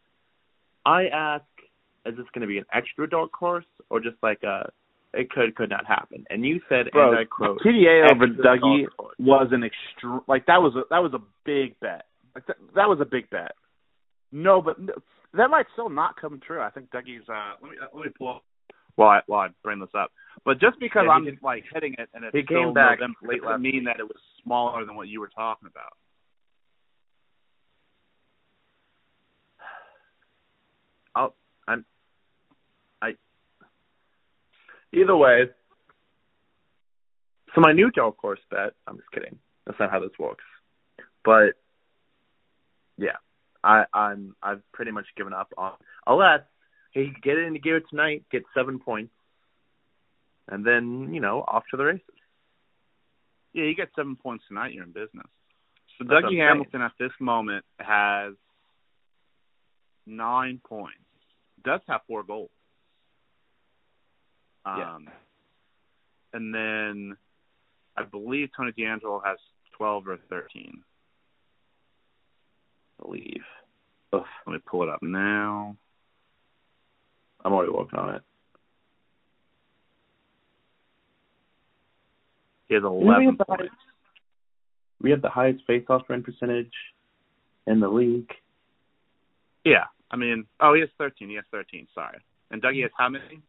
I 0.86 1.06
ask, 1.12 1.44
is 2.06 2.16
this 2.16 2.26
going 2.32 2.42
to 2.42 2.46
be 2.46 2.58
an 2.58 2.64
extra 2.72 3.08
dark 3.08 3.32
horse 3.34 3.66
or 3.90 4.00
just 4.00 4.16
like 4.22 4.42
a 4.42 4.70
it 5.12 5.30
could 5.30 5.54
could 5.54 5.70
not 5.70 5.86
happen? 5.86 6.24
And 6.30 6.44
you 6.44 6.60
said, 6.68 6.86
Bro, 6.92 7.10
and 7.10 7.18
I 7.20 7.24
quote, 7.24 7.60
TDA 7.64 8.10
over 8.10 8.26
Dougie 8.26 8.86
was 9.18 9.48
an 9.52 9.64
extreme 9.64 10.20
like 10.26 10.46
that 10.46 10.62
was 10.62 10.74
a 10.76 10.82
that 10.90 11.02
was 11.02 11.12
a 11.14 11.20
big 11.44 11.78
bet. 11.80 12.06
Like 12.34 12.46
that, 12.46 12.56
that 12.74 12.88
was 12.88 12.98
a 13.00 13.04
big 13.04 13.28
bet. 13.30 13.52
No, 14.32 14.60
but 14.60 14.78
no, 14.80 14.92
that 15.34 15.48
might 15.50 15.66
still 15.72 15.88
not 15.88 16.20
come 16.20 16.40
true. 16.46 16.60
I 16.60 16.70
think 16.70 16.90
Dougie's. 16.90 17.22
uh 17.28 17.52
Let 17.62 17.70
me 17.70 17.76
let 17.94 18.04
me 18.06 18.12
pull 18.16 18.28
up 18.36 18.44
while 18.96 19.08
I, 19.08 19.20
while 19.26 19.40
I 19.40 19.48
bring 19.62 19.80
this 19.80 19.88
up. 19.96 20.10
But 20.44 20.60
just 20.60 20.78
because 20.80 21.04
Yeah, 21.06 21.12
I'm 21.12 21.24
did- 21.24 21.42
like 21.42 21.64
hitting 21.72 21.94
it 21.98 22.08
and 22.14 22.24
it's 22.24 22.36
he 22.36 22.42
still 22.44 22.64
came 22.66 22.74
back 22.74 22.98
November, 23.00 23.18
late 23.22 23.42
doesn't 23.42 23.62
mean 23.62 23.84
that 23.84 24.00
it 24.00 24.04
was 24.04 24.18
smaller 24.42 24.84
than 24.84 24.96
what 24.96 25.08
you 25.08 25.20
were 25.20 25.28
talking 25.34 25.68
about. 25.68 25.92
I'll, 31.14 31.34
I'm, 31.66 31.84
I. 33.02 33.12
Either 34.92 35.16
way, 35.16 35.44
so 37.54 37.60
my 37.60 37.72
new 37.72 37.90
dark 37.90 38.16
horse 38.18 38.40
bet. 38.50 38.72
I'm 38.86 38.96
just 38.96 39.10
kidding. 39.10 39.38
That's 39.66 39.78
not 39.80 39.90
how 39.90 40.00
this 40.00 40.16
works. 40.18 40.44
But 41.24 41.54
yeah, 42.98 43.16
I, 43.62 43.84
I'm 43.94 44.36
I've 44.42 44.62
pretty 44.72 44.90
much 44.90 45.06
given 45.16 45.32
up 45.32 45.52
on 45.56 45.72
unless 46.06 46.40
he 46.92 47.12
get 47.22 47.38
it 47.38 47.46
into 47.46 47.60
gear 47.60 47.80
tonight, 47.88 48.24
get 48.30 48.42
seven 48.54 48.78
points, 48.78 49.12
and 50.48 50.64
then 50.64 51.14
you 51.14 51.20
know 51.20 51.44
off 51.46 51.64
to 51.70 51.76
the 51.76 51.84
races. 51.84 52.02
Yeah, 53.52 53.64
you 53.64 53.74
get 53.74 53.88
seven 53.96 54.16
points 54.16 54.44
tonight, 54.48 54.74
you're 54.74 54.84
in 54.84 54.92
business. 54.92 55.26
So 55.98 56.04
That's 56.08 56.26
Dougie 56.26 56.38
Hamilton 56.38 56.82
at 56.82 56.92
this 56.98 57.12
moment 57.18 57.64
has 57.80 58.34
nine 60.06 60.60
points. 60.64 60.98
Does 61.64 61.80
have 61.88 62.02
four 62.06 62.22
goals. 62.22 62.50
Um, 64.64 64.78
yeah. 64.78 64.98
And 66.34 66.54
then 66.54 67.16
I 67.96 68.04
believe 68.04 68.50
Tony 68.56 68.72
DeAngelo 68.72 69.20
has 69.24 69.38
12 69.76 70.08
or 70.08 70.18
13 70.28 70.82
believe. 73.02 73.42
Ugh, 74.12 74.22
let 74.46 74.52
me 74.52 74.58
pull 74.66 74.82
it 74.82 74.88
up 74.88 75.02
now. 75.02 75.76
I'm 77.44 77.52
already 77.52 77.72
working 77.72 77.98
on 77.98 78.14
it. 78.16 78.22
He 82.68 82.74
has 82.74 82.82
we 82.82 82.88
eleven 82.88 83.26
have 83.26 83.38
the 83.38 83.44
points. 83.44 83.60
highest, 83.62 83.74
we 85.00 85.10
have 85.10 85.22
the 85.22 85.30
highest 85.30 85.64
face-off 85.66 86.02
win 86.08 86.22
percentage 86.22 86.72
in 87.66 87.80
the 87.80 87.88
league. 87.88 88.30
Yeah, 89.64 89.84
I 90.10 90.16
mean, 90.16 90.46
oh, 90.60 90.74
he 90.74 90.80
has 90.80 90.90
thirteen. 90.98 91.28
He 91.28 91.36
has 91.36 91.44
thirteen. 91.50 91.86
Sorry. 91.94 92.18
And 92.50 92.62
Dougie 92.62 92.82
has 92.82 92.90
how 92.96 93.08
many? 93.08 93.40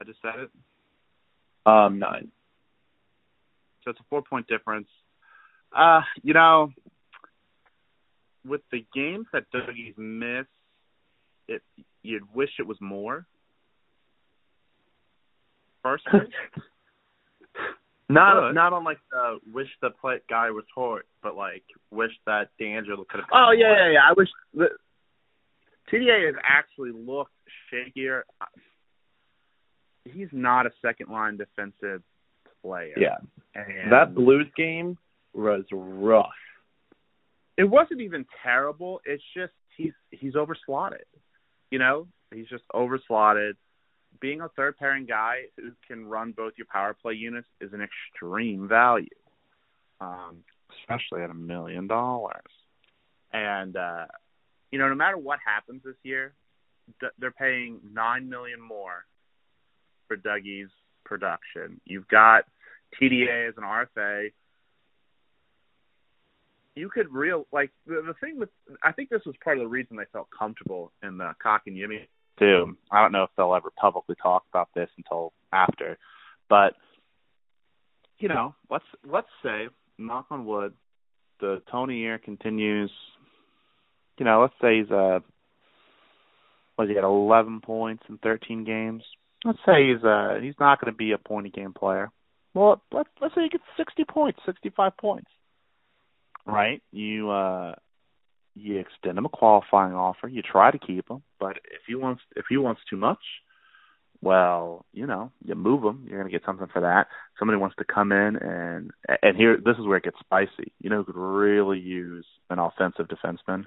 I 0.00 0.04
just 0.04 0.20
said 0.22 0.40
it. 0.40 0.50
Um, 1.64 1.98
nine. 1.98 2.30
So 3.84 3.90
it's 3.90 4.00
a 4.00 4.04
four 4.08 4.22
point 4.22 4.46
difference. 4.46 4.88
Uh, 5.76 6.00
you 6.22 6.34
know, 6.34 6.72
with 8.46 8.62
the 8.72 8.84
games 8.94 9.26
that 9.32 9.44
Dougie's 9.52 9.94
missed, 9.96 10.48
it 11.48 11.62
you'd 12.02 12.34
wish 12.34 12.50
it 12.58 12.66
was 12.66 12.78
more. 12.80 13.26
Personally, 15.82 16.26
Not 18.08 18.52
not 18.52 18.72
on 18.72 18.84
like 18.84 18.98
the 19.10 19.38
wish 19.52 19.66
the 19.82 19.90
play 19.90 20.18
guy 20.30 20.50
was 20.50 20.64
hurt, 20.76 21.06
but 21.22 21.36
like 21.36 21.64
wish 21.90 22.12
that 22.26 22.50
DeAngelo 22.60 23.06
could 23.08 23.20
have. 23.20 23.28
oh 23.32 23.50
yeah, 23.50 23.72
yeah, 23.76 23.90
yeah. 23.94 24.00
I 24.08 24.12
wish 24.16 24.28
the 24.54 24.68
TDA 25.92 26.26
has 26.26 26.36
actually 26.44 26.92
looked 26.92 27.32
shakier. 27.72 28.22
He's 30.04 30.28
not 30.30 30.66
a 30.66 30.70
second 30.82 31.10
line 31.10 31.36
defensive 31.36 32.02
player. 32.62 32.94
yeah. 32.96 33.16
and 33.56 33.90
That 33.90 34.14
Blues 34.14 34.46
game 34.56 34.98
was 35.34 35.64
rough. 35.72 36.30
It 37.56 37.64
wasn't 37.64 38.00
even 38.00 38.26
terrible. 38.42 39.00
It's 39.04 39.22
just 39.34 39.52
he's 39.76 39.92
he's 40.10 40.34
overslotted. 40.34 41.04
You 41.70 41.78
know, 41.78 42.06
he's 42.32 42.48
just 42.48 42.64
overslotted. 42.74 43.52
Being 44.20 44.40
a 44.40 44.48
third 44.50 44.76
pairing 44.78 45.04
guy 45.06 45.42
who 45.56 45.72
can 45.86 46.06
run 46.06 46.32
both 46.32 46.54
your 46.56 46.66
power 46.72 46.94
play 46.94 47.14
units 47.14 47.48
is 47.60 47.72
an 47.72 47.82
extreme 47.82 48.66
value, 48.66 49.08
um, 50.00 50.38
especially 50.80 51.22
at 51.22 51.30
a 51.30 51.34
million 51.34 51.86
dollars. 51.86 52.40
And 53.32 53.76
uh, 53.76 54.06
you 54.70 54.78
know, 54.78 54.88
no 54.88 54.94
matter 54.94 55.18
what 55.18 55.38
happens 55.44 55.82
this 55.84 55.96
year, 56.02 56.34
d- 57.00 57.08
they're 57.18 57.30
paying 57.30 57.80
nine 57.92 58.28
million 58.28 58.60
more 58.60 59.04
for 60.08 60.16
Dougie's 60.16 60.70
production. 61.04 61.80
You've 61.84 62.08
got 62.08 62.44
TDA 63.00 63.48
as 63.48 63.54
an 63.56 63.64
RFA 63.64 64.32
you 66.76 66.90
could 66.90 67.12
real 67.12 67.46
like 67.52 67.70
the, 67.86 68.02
the 68.06 68.14
thing 68.20 68.38
with 68.38 68.50
I 68.82 68.92
think 68.92 69.08
this 69.08 69.22
was 69.26 69.34
part 69.42 69.56
of 69.56 69.64
the 69.64 69.68
reason 69.68 69.96
they 69.96 70.04
felt 70.12 70.28
comfortable 70.36 70.92
in 71.02 71.16
the 71.16 71.32
Kotkaniemi 71.44 72.06
too. 72.38 72.76
I 72.92 73.02
don't 73.02 73.12
know 73.12 73.24
if 73.24 73.30
they'll 73.36 73.54
ever 73.54 73.72
publicly 73.80 74.14
talk 74.22 74.44
about 74.52 74.68
this 74.74 74.90
until 74.96 75.32
after, 75.52 75.98
but 76.48 76.74
you 78.18 78.28
know, 78.28 78.54
let's 78.70 78.84
let's 79.10 79.28
say 79.42 79.68
knock 79.98 80.26
on 80.30 80.44
wood, 80.44 80.74
the 81.40 81.62
Tony 81.70 81.98
year 81.98 82.18
continues. 82.18 82.90
You 84.18 84.24
know, 84.24 84.42
let's 84.42 84.54
say 84.60 84.78
he's 84.78 84.90
uh, 84.90 85.20
was 86.78 86.88
he 86.88 86.96
at 86.96 87.04
eleven 87.04 87.60
points 87.62 88.04
in 88.08 88.18
thirteen 88.18 88.64
games? 88.64 89.02
Let's 89.44 89.58
say 89.66 89.88
he's 89.88 90.04
uh 90.04 90.38
he's 90.42 90.54
not 90.60 90.80
going 90.80 90.92
to 90.92 90.96
be 90.96 91.12
a 91.12 91.18
point 91.18 91.46
a 91.46 91.50
game 91.50 91.72
player. 91.72 92.10
Well, 92.52 92.82
let's 92.92 93.08
let's 93.20 93.34
say 93.34 93.42
he 93.44 93.48
gets 93.48 93.64
sixty 93.78 94.04
points, 94.04 94.40
sixty 94.44 94.70
five 94.70 94.96
points 94.98 95.28
right? 96.46 96.82
You 96.92 97.30
uh 97.30 97.74
you 98.54 98.78
extend 98.78 99.18
him 99.18 99.26
a 99.26 99.28
qualifying 99.28 99.94
offer, 99.94 100.28
you 100.28 100.42
try 100.42 100.70
to 100.70 100.78
keep 100.78 101.10
him, 101.10 101.22
but 101.38 101.58
if 101.64 101.82
he 101.86 101.94
wants 101.94 102.22
if 102.34 102.46
he 102.48 102.56
wants 102.56 102.80
too 102.88 102.96
much, 102.96 103.18
well, 104.22 104.86
you 104.92 105.06
know, 105.06 105.30
you 105.44 105.54
move 105.54 105.84
him, 105.84 106.06
you're 106.08 106.18
going 106.18 106.30
to 106.30 106.36
get 106.36 106.46
something 106.46 106.68
for 106.72 106.80
that. 106.80 107.08
Somebody 107.38 107.58
wants 107.58 107.76
to 107.76 107.84
come 107.84 108.12
in 108.12 108.36
and 108.36 108.90
and 109.22 109.36
here 109.36 109.58
this 109.62 109.76
is 109.78 109.86
where 109.86 109.98
it 109.98 110.04
gets 110.04 110.18
spicy. 110.20 110.72
You 110.80 110.90
know 110.90 110.98
who 110.98 111.12
could 111.12 111.16
really 111.16 111.78
use 111.78 112.26
an 112.48 112.58
offensive 112.58 113.08
defenseman? 113.08 113.66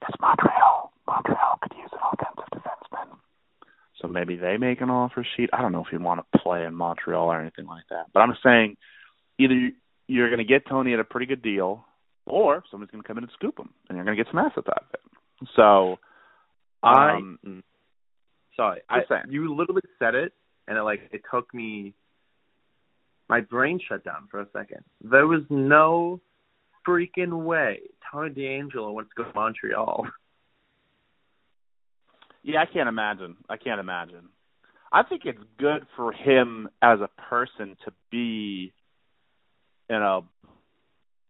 That's 0.00 0.20
Montreal. 0.20 0.92
Montreal 1.06 1.58
could 1.62 1.76
use 1.78 1.90
an 1.92 1.98
offensive. 2.12 2.49
So 4.00 4.08
maybe 4.08 4.36
they 4.36 4.56
make 4.56 4.80
an 4.80 4.90
offer 4.90 5.26
sheet. 5.36 5.50
I 5.52 5.60
don't 5.60 5.72
know 5.72 5.84
if 5.84 5.92
you 5.92 6.00
want 6.00 6.20
to 6.20 6.38
play 6.38 6.64
in 6.64 6.74
Montreal 6.74 7.26
or 7.26 7.40
anything 7.40 7.66
like 7.66 7.84
that. 7.90 8.06
But 8.12 8.20
I'm 8.20 8.34
saying 8.42 8.76
either 9.38 9.70
you're 10.06 10.28
going 10.28 10.38
to 10.38 10.44
get 10.44 10.66
Tony 10.68 10.94
at 10.94 11.00
a 11.00 11.04
pretty 11.04 11.26
good 11.26 11.42
deal, 11.42 11.84
or 12.26 12.62
somebody's 12.70 12.90
going 12.90 13.02
to 13.02 13.06
come 13.06 13.18
in 13.18 13.24
and 13.24 13.32
scoop 13.34 13.58
him, 13.58 13.70
and 13.88 13.96
you're 13.96 14.04
going 14.04 14.16
to 14.16 14.22
get 14.22 14.30
some 14.30 14.38
assets 14.38 14.66
out 14.68 14.84
of 14.88 14.94
it. 14.94 15.48
So, 15.56 15.98
I 16.82 17.16
um, 17.16 17.38
mm, 17.46 17.62
sorry, 18.56 18.80
I 18.88 19.00
Just 19.00 19.08
saying. 19.08 19.22
you 19.28 19.54
literally 19.54 19.82
said 19.98 20.14
it, 20.14 20.32
and 20.66 20.78
it 20.78 20.82
like 20.82 21.00
it 21.12 21.22
took 21.32 21.52
me. 21.54 21.94
My 23.28 23.40
brain 23.40 23.78
shut 23.86 24.04
down 24.04 24.26
for 24.30 24.40
a 24.40 24.46
second. 24.52 24.82
There 25.02 25.26
was 25.26 25.42
no 25.50 26.20
freaking 26.86 27.44
way 27.44 27.80
Tony 28.10 28.30
DeAngelo 28.30 28.92
wants 28.92 29.10
to 29.16 29.22
go 29.22 29.30
to 29.30 29.34
Montreal. 29.34 30.06
Yeah, 32.42 32.60
I 32.60 32.66
can't 32.66 32.88
imagine. 32.88 33.36
I 33.48 33.56
can't 33.56 33.80
imagine. 33.80 34.28
I 34.92 35.02
think 35.02 35.22
it's 35.24 35.38
good 35.58 35.86
for 35.96 36.12
him 36.12 36.68
as 36.82 36.98
a 37.00 37.08
person 37.28 37.76
to 37.84 37.92
be, 38.10 38.72
you 39.88 39.98
know, 39.98 40.24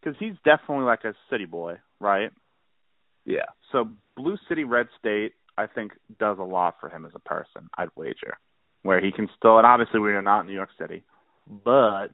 because 0.00 0.16
he's 0.18 0.34
definitely 0.44 0.84
like 0.84 1.04
a 1.04 1.14
city 1.28 1.44
boy, 1.44 1.74
right? 1.98 2.30
Yeah. 3.26 3.46
So 3.70 3.90
Blue 4.16 4.38
City 4.48 4.64
Red 4.64 4.86
State, 4.98 5.32
I 5.58 5.66
think, 5.66 5.92
does 6.18 6.38
a 6.38 6.42
lot 6.42 6.76
for 6.80 6.88
him 6.88 7.04
as 7.04 7.12
a 7.14 7.18
person. 7.18 7.68
I'd 7.76 7.90
wager, 7.96 8.38
where 8.82 9.00
he 9.00 9.12
can 9.12 9.28
still, 9.36 9.58
and 9.58 9.66
obviously 9.66 10.00
we 10.00 10.12
are 10.12 10.22
not 10.22 10.40
in 10.40 10.46
New 10.46 10.54
York 10.54 10.70
City, 10.80 11.04
but 11.64 12.08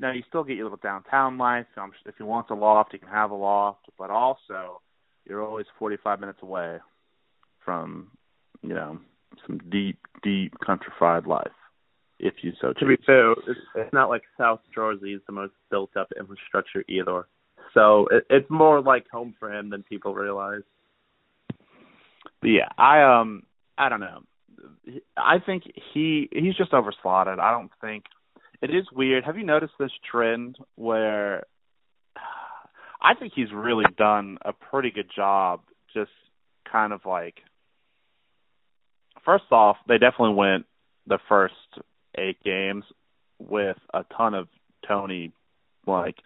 now 0.00 0.10
you 0.10 0.22
still 0.28 0.42
get 0.42 0.56
your 0.56 0.64
little 0.64 0.80
downtown 0.82 1.38
life. 1.38 1.66
If 2.06 2.14
he 2.16 2.24
wants 2.24 2.50
a 2.50 2.54
loft, 2.54 2.90
he 2.92 2.98
can 2.98 3.08
have 3.08 3.30
a 3.30 3.36
loft, 3.36 3.86
but 3.96 4.10
also 4.10 4.80
you're 5.24 5.46
always 5.46 5.66
45 5.78 6.18
minutes 6.18 6.40
away 6.42 6.78
from, 7.64 8.10
you 8.62 8.74
know, 8.74 8.98
some 9.46 9.58
deep, 9.70 9.98
deep 10.22 10.54
countrified 10.64 11.26
life, 11.26 11.52
if 12.18 12.34
you 12.42 12.52
so 12.60 12.68
choose. 12.68 12.76
To 12.80 12.86
be 12.86 12.96
fair, 13.04 13.32
it's, 13.32 13.60
it's 13.74 13.92
not 13.92 14.08
like 14.08 14.22
South 14.38 14.60
Jersey 14.74 15.14
is 15.14 15.22
the 15.26 15.32
most 15.32 15.52
built 15.70 15.96
up 15.96 16.08
infrastructure 16.18 16.84
either. 16.88 17.26
So 17.74 18.06
it, 18.10 18.26
it's 18.30 18.50
more 18.50 18.80
like 18.80 19.08
home 19.10 19.34
for 19.38 19.52
him 19.52 19.70
than 19.70 19.82
people 19.82 20.14
realize. 20.14 20.62
But 22.40 22.48
yeah, 22.48 22.68
I 22.76 23.02
um, 23.02 23.44
I 23.78 23.88
don't 23.88 24.00
know. 24.00 24.20
I 25.16 25.36
think 25.44 25.64
he 25.92 26.28
he's 26.32 26.56
just 26.56 26.72
overslotted. 26.72 27.38
I 27.38 27.52
don't 27.52 27.70
think 27.80 28.04
it 28.60 28.70
is 28.70 28.84
weird. 28.92 29.24
Have 29.24 29.36
you 29.36 29.44
noticed 29.44 29.74
this 29.78 29.90
trend 30.10 30.56
where 30.76 31.44
I 33.00 33.14
think 33.14 33.32
he's 33.34 33.52
really 33.52 33.86
done 33.96 34.38
a 34.44 34.52
pretty 34.52 34.90
good 34.90 35.10
job 35.14 35.60
just 35.94 36.10
kind 36.70 36.92
of 36.92 37.00
like 37.04 37.36
first 39.24 39.44
off, 39.50 39.76
they 39.86 39.98
definitely 39.98 40.34
went 40.34 40.66
the 41.06 41.18
first 41.28 41.54
eight 42.16 42.42
games 42.44 42.84
with 43.38 43.76
a 43.92 44.04
ton 44.16 44.34
of 44.34 44.48
Tony 44.86 45.32
like 45.86 46.16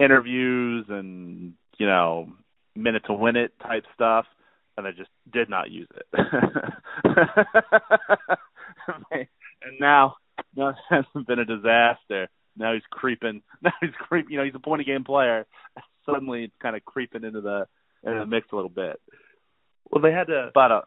interviews 0.00 0.86
and 0.88 1.54
you 1.78 1.86
know 1.86 2.28
minute 2.74 3.02
to 3.06 3.12
win 3.12 3.36
it 3.36 3.52
type 3.60 3.84
stuff, 3.94 4.26
and 4.76 4.86
they 4.86 4.92
just 4.92 5.10
did 5.32 5.48
not 5.48 5.70
use 5.70 5.88
it. 5.94 6.06
and 9.62 9.80
now, 9.80 10.16
now 10.56 10.70
it 10.70 10.76
hasn't 10.88 11.26
been 11.26 11.40
a 11.40 11.44
disaster. 11.44 12.28
Now 12.56 12.72
he's 12.74 12.82
creeping. 12.90 13.42
Now 13.62 13.72
he's 13.80 13.90
creeping. 13.98 14.32
You 14.32 14.38
know, 14.38 14.44
he's 14.44 14.54
a 14.54 14.60
point 14.60 14.80
of 14.80 14.86
game 14.86 15.04
player. 15.04 15.46
Suddenly, 16.06 16.44
it's 16.44 16.54
kind 16.62 16.76
of 16.76 16.84
creeping 16.84 17.24
into 17.24 17.40
the 17.40 17.66
into 18.04 18.20
the 18.20 18.26
mix 18.26 18.46
a 18.52 18.56
little 18.56 18.70
bit. 18.70 19.00
Well, 19.90 20.02
they 20.02 20.12
had 20.12 20.28
to, 20.28 20.50
but 20.54 20.72
uh, 20.72 20.80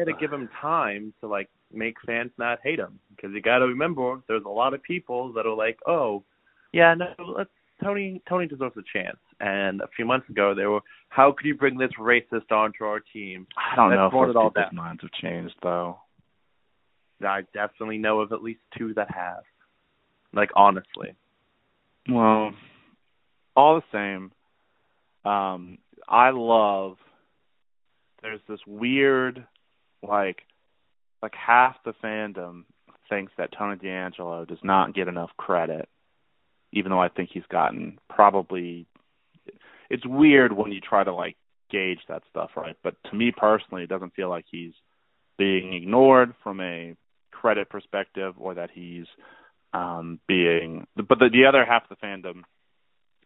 had 0.00 0.12
to 0.12 0.20
give 0.20 0.32
him 0.32 0.48
time 0.60 1.12
to 1.20 1.28
like 1.28 1.48
make 1.72 1.96
fans 2.06 2.30
not 2.38 2.58
hate 2.62 2.78
him 2.78 2.98
because 3.14 3.30
you 3.34 3.40
got 3.40 3.58
to 3.58 3.66
remember 3.66 4.20
there's 4.28 4.44
a 4.44 4.48
lot 4.48 4.74
of 4.74 4.82
people 4.82 5.32
that 5.34 5.46
are 5.46 5.54
like, 5.54 5.78
oh, 5.86 6.24
yeah, 6.72 6.94
no, 6.94 7.06
let's 7.36 7.50
Tony 7.82 8.20
Tony 8.28 8.46
deserves 8.46 8.76
a 8.76 8.98
chance. 8.98 9.18
And 9.40 9.80
a 9.80 9.88
few 9.96 10.04
months 10.04 10.28
ago, 10.28 10.54
they 10.54 10.66
were, 10.66 10.80
how 11.08 11.32
could 11.32 11.46
you 11.46 11.54
bring 11.54 11.78
this 11.78 11.90
racist 11.98 12.52
onto 12.52 12.84
our 12.84 13.00
team? 13.00 13.46
I 13.56 13.76
don't 13.76 13.90
know 13.90 14.06
if 14.06 14.14
all 14.14 14.26
people's 14.26 14.52
down. 14.54 14.74
minds 14.74 15.02
have 15.02 15.12
changed 15.12 15.54
though. 15.62 15.98
I 17.26 17.42
definitely 17.52 17.98
know 17.98 18.20
of 18.20 18.32
at 18.32 18.42
least 18.42 18.60
two 18.76 18.94
that 18.94 19.10
have. 19.14 19.42
Like 20.32 20.50
honestly, 20.54 21.14
Well, 22.08 22.52
all 23.56 23.80
the 23.80 23.82
same, 23.92 25.30
um, 25.30 25.78
I 26.08 26.30
love. 26.30 26.96
There's 28.22 28.40
this 28.48 28.60
weird, 28.66 29.44
like, 30.02 30.42
like 31.22 31.34
half 31.34 31.76
the 31.84 31.94
fandom 32.02 32.64
thinks 33.08 33.32
that 33.36 33.50
Tony 33.56 33.76
DeAngelo 33.76 34.46
does 34.46 34.62
not 34.62 34.94
get 34.94 35.08
enough 35.08 35.30
credit, 35.36 35.88
even 36.72 36.90
though 36.90 37.00
I 37.00 37.08
think 37.08 37.30
he's 37.32 37.46
gotten 37.50 37.98
probably. 38.08 38.86
It's 39.90 40.06
weird 40.06 40.52
when 40.52 40.72
you 40.72 40.80
try 40.80 41.02
to 41.02 41.12
like 41.12 41.36
gauge 41.70 42.00
that 42.08 42.22
stuff, 42.30 42.50
right? 42.56 42.76
But 42.82 42.94
to 43.10 43.16
me 43.16 43.32
personally, 43.36 43.82
it 43.82 43.88
doesn't 43.88 44.14
feel 44.14 44.28
like 44.28 44.44
he's 44.50 44.72
being 45.36 45.74
ignored 45.74 46.34
from 46.42 46.60
a 46.60 46.94
credit 47.32 47.68
perspective, 47.68 48.34
or 48.38 48.54
that 48.54 48.70
he's 48.72 49.06
um 49.72 50.20
being. 50.26 50.86
But 50.96 51.18
the, 51.18 51.28
the 51.30 51.46
other 51.46 51.64
half 51.64 51.84
of 51.90 51.96
the 51.98 52.06
fandom 52.06 52.42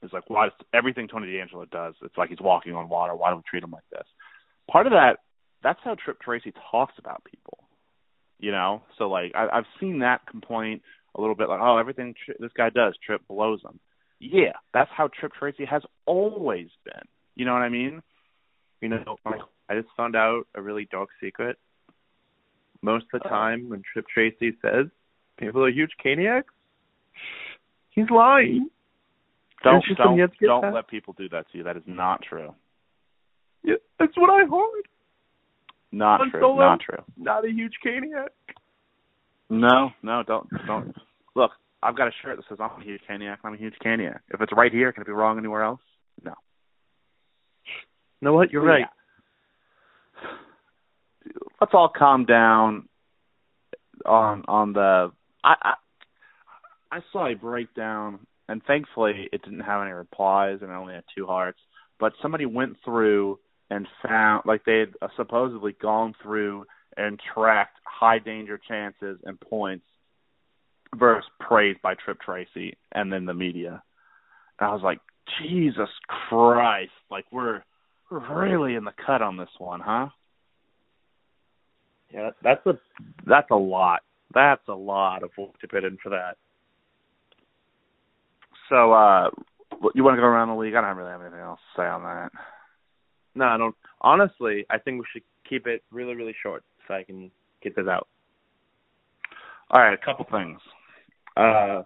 is 0.02 0.12
like, 0.12 0.28
why 0.28 0.46
does 0.46 0.66
everything 0.72 1.08
Tony 1.08 1.26
DeAngelo 1.26 1.68
does? 1.70 1.94
It's 2.02 2.16
like 2.16 2.30
he's 2.30 2.40
walking 2.40 2.74
on 2.74 2.88
water. 2.88 3.14
Why 3.14 3.30
do 3.30 3.36
we 3.36 3.42
treat 3.48 3.64
him 3.64 3.70
like 3.70 3.88
this? 3.90 4.06
Part 4.70 4.86
of 4.86 4.92
that, 4.92 5.18
that's 5.64 5.80
how 5.82 5.96
Trip 5.96 6.20
Tracy 6.20 6.52
talks 6.70 6.94
about 6.98 7.24
people. 7.24 7.58
You 8.38 8.52
know, 8.52 8.82
so 8.98 9.08
like 9.08 9.32
I, 9.34 9.48
I've 9.52 9.64
seen 9.80 10.00
that 10.00 10.26
complaint 10.30 10.82
a 11.16 11.20
little 11.20 11.34
bit, 11.34 11.48
like, 11.48 11.60
oh, 11.62 11.78
everything 11.78 12.14
Tri- 12.24 12.34
this 12.38 12.50
guy 12.56 12.70
does, 12.70 12.94
Trip 13.04 13.22
blows 13.26 13.60
him. 13.64 13.80
Yeah, 14.20 14.52
that's 14.72 14.90
how 14.96 15.08
Trip 15.08 15.32
Tracy 15.32 15.64
has 15.64 15.82
always 16.06 16.68
been. 16.84 17.02
You 17.34 17.46
know 17.46 17.52
what 17.52 17.62
I 17.62 17.68
mean? 17.68 18.02
you 18.80 18.88
know, 18.90 19.16
I 19.68 19.74
just 19.76 19.88
found 19.96 20.14
out 20.14 20.42
a 20.54 20.60
really 20.60 20.86
dark 20.90 21.08
secret. 21.22 21.56
Most 22.82 23.06
of 23.14 23.22
the 23.22 23.28
time, 23.30 23.70
when 23.70 23.82
Trip 23.92 24.04
Tracy 24.12 24.56
says 24.60 24.86
people 25.38 25.64
are 25.64 25.70
huge 25.70 25.92
caniacs, 26.04 26.52
he's 27.90 28.10
lying. 28.10 28.68
Don't 29.62 29.76
It's 29.76 29.88
just 29.88 29.98
when 30.00 30.08
don't 30.08 30.16
you 30.16 30.22
have 30.22 30.32
to 30.32 30.38
get 30.38 30.46
don't 30.46 30.60
that- 30.62 30.74
let 30.74 30.88
people 30.88 31.14
do 31.16 31.28
that 31.30 31.50
to 31.50 31.58
you. 31.58 31.64
That 31.64 31.78
is 31.78 31.82
not 31.86 32.20
true. 32.28 32.54
Yeah, 33.62 33.76
that's 33.98 34.14
what 34.18 34.28
I 34.28 34.40
heard. 34.44 34.84
Not 35.94 36.20
Han 36.20 36.30
true. 36.30 36.40
Solo? 36.40 36.56
Not 36.56 36.80
true. 36.80 37.04
Not 37.16 37.44
a 37.44 37.50
huge 37.50 37.74
caniac. 37.84 38.30
No, 39.48 39.90
no, 40.02 40.22
don't 40.26 40.48
don't. 40.66 40.94
Look, 41.36 41.52
I've 41.82 41.96
got 41.96 42.08
a 42.08 42.10
shirt 42.22 42.36
that 42.36 42.44
says 42.48 42.58
I'm 42.60 42.80
a 42.80 42.84
huge 42.84 43.00
caniac. 43.08 43.36
I'm 43.44 43.54
a 43.54 43.56
huge 43.56 43.74
caniac. 43.84 44.20
If 44.30 44.40
it's 44.40 44.52
right 44.56 44.72
here, 44.72 44.92
can 44.92 45.02
it 45.02 45.06
be 45.06 45.12
wrong 45.12 45.38
anywhere 45.38 45.62
else? 45.62 45.80
No. 46.24 46.32
You 48.20 48.26
know 48.26 48.32
what? 48.32 48.50
You're 48.50 48.62
But 48.62 48.68
right. 48.68 48.86
Let's 51.60 51.72
all 51.74 51.92
calm 51.96 52.24
down 52.24 52.88
on 54.04 54.44
on 54.48 54.72
the. 54.72 55.12
I, 55.44 55.54
I 55.62 55.74
I 56.90 56.98
saw 57.12 57.28
a 57.28 57.34
breakdown, 57.34 58.26
and 58.48 58.62
thankfully 58.66 59.28
it 59.32 59.42
didn't 59.42 59.60
have 59.60 59.82
any 59.82 59.92
replies, 59.92 60.58
and 60.60 60.70
it 60.70 60.74
only 60.74 60.94
had 60.94 61.04
two 61.16 61.26
hearts. 61.26 61.58
But 62.00 62.14
somebody 62.20 62.46
went 62.46 62.76
through 62.84 63.38
and 63.70 63.86
found, 64.06 64.44
like 64.46 64.64
they 64.64 64.80
had 64.80 64.94
uh, 65.00 65.08
supposedly 65.16 65.74
gone 65.80 66.14
through 66.22 66.64
and 66.96 67.20
tracked 67.34 67.78
high 67.84 68.18
danger 68.18 68.60
chances 68.68 69.18
and 69.24 69.40
points 69.40 69.84
versus 70.94 71.28
praised 71.40 71.82
by 71.82 71.94
Trip 71.94 72.18
Tracy 72.20 72.76
and 72.92 73.12
then 73.12 73.24
the 73.26 73.34
media. 73.34 73.82
And 74.58 74.68
I 74.68 74.72
was 74.72 74.82
like, 74.82 75.00
Jesus 75.42 75.88
Christ! 76.28 76.92
Like 77.10 77.24
we're 77.32 77.62
really 78.10 78.74
in 78.74 78.84
the 78.84 78.92
cut 79.04 79.22
on 79.22 79.36
this 79.36 79.48
one, 79.58 79.80
huh? 79.80 80.08
Yeah, 82.12 82.30
that's 82.42 82.64
a 82.66 82.78
that's 83.26 83.50
a 83.50 83.56
lot. 83.56 84.02
That's 84.32 84.62
a 84.68 84.74
lot 84.74 85.22
of 85.22 85.30
work 85.36 85.58
to 85.60 85.68
put 85.68 85.84
in 85.84 85.98
for 86.02 86.10
that. 86.10 86.36
So, 88.68 88.92
uh, 88.92 89.30
you 89.94 90.02
want 90.04 90.16
to 90.16 90.20
go 90.20 90.26
around 90.26 90.48
the 90.48 90.54
league? 90.54 90.74
I 90.74 90.80
don't 90.80 90.96
really 90.96 91.10
have 91.10 91.20
anything 91.20 91.40
else 91.40 91.60
to 91.76 91.82
say 91.82 91.86
on 91.86 92.02
that. 92.02 92.32
No, 93.34 93.46
I 93.46 93.56
don't. 93.56 93.74
Honestly, 94.00 94.64
I 94.70 94.78
think 94.78 95.00
we 95.00 95.06
should 95.12 95.22
keep 95.48 95.66
it 95.66 95.82
really, 95.90 96.14
really 96.14 96.34
short 96.42 96.62
so 96.86 96.94
I 96.94 97.04
can 97.04 97.30
get 97.62 97.74
this 97.76 97.86
out. 97.88 98.08
All 99.70 99.80
right, 99.80 99.94
a 99.94 100.04
couple 100.04 100.26
things. 100.30 100.60
Uh, 101.36 101.82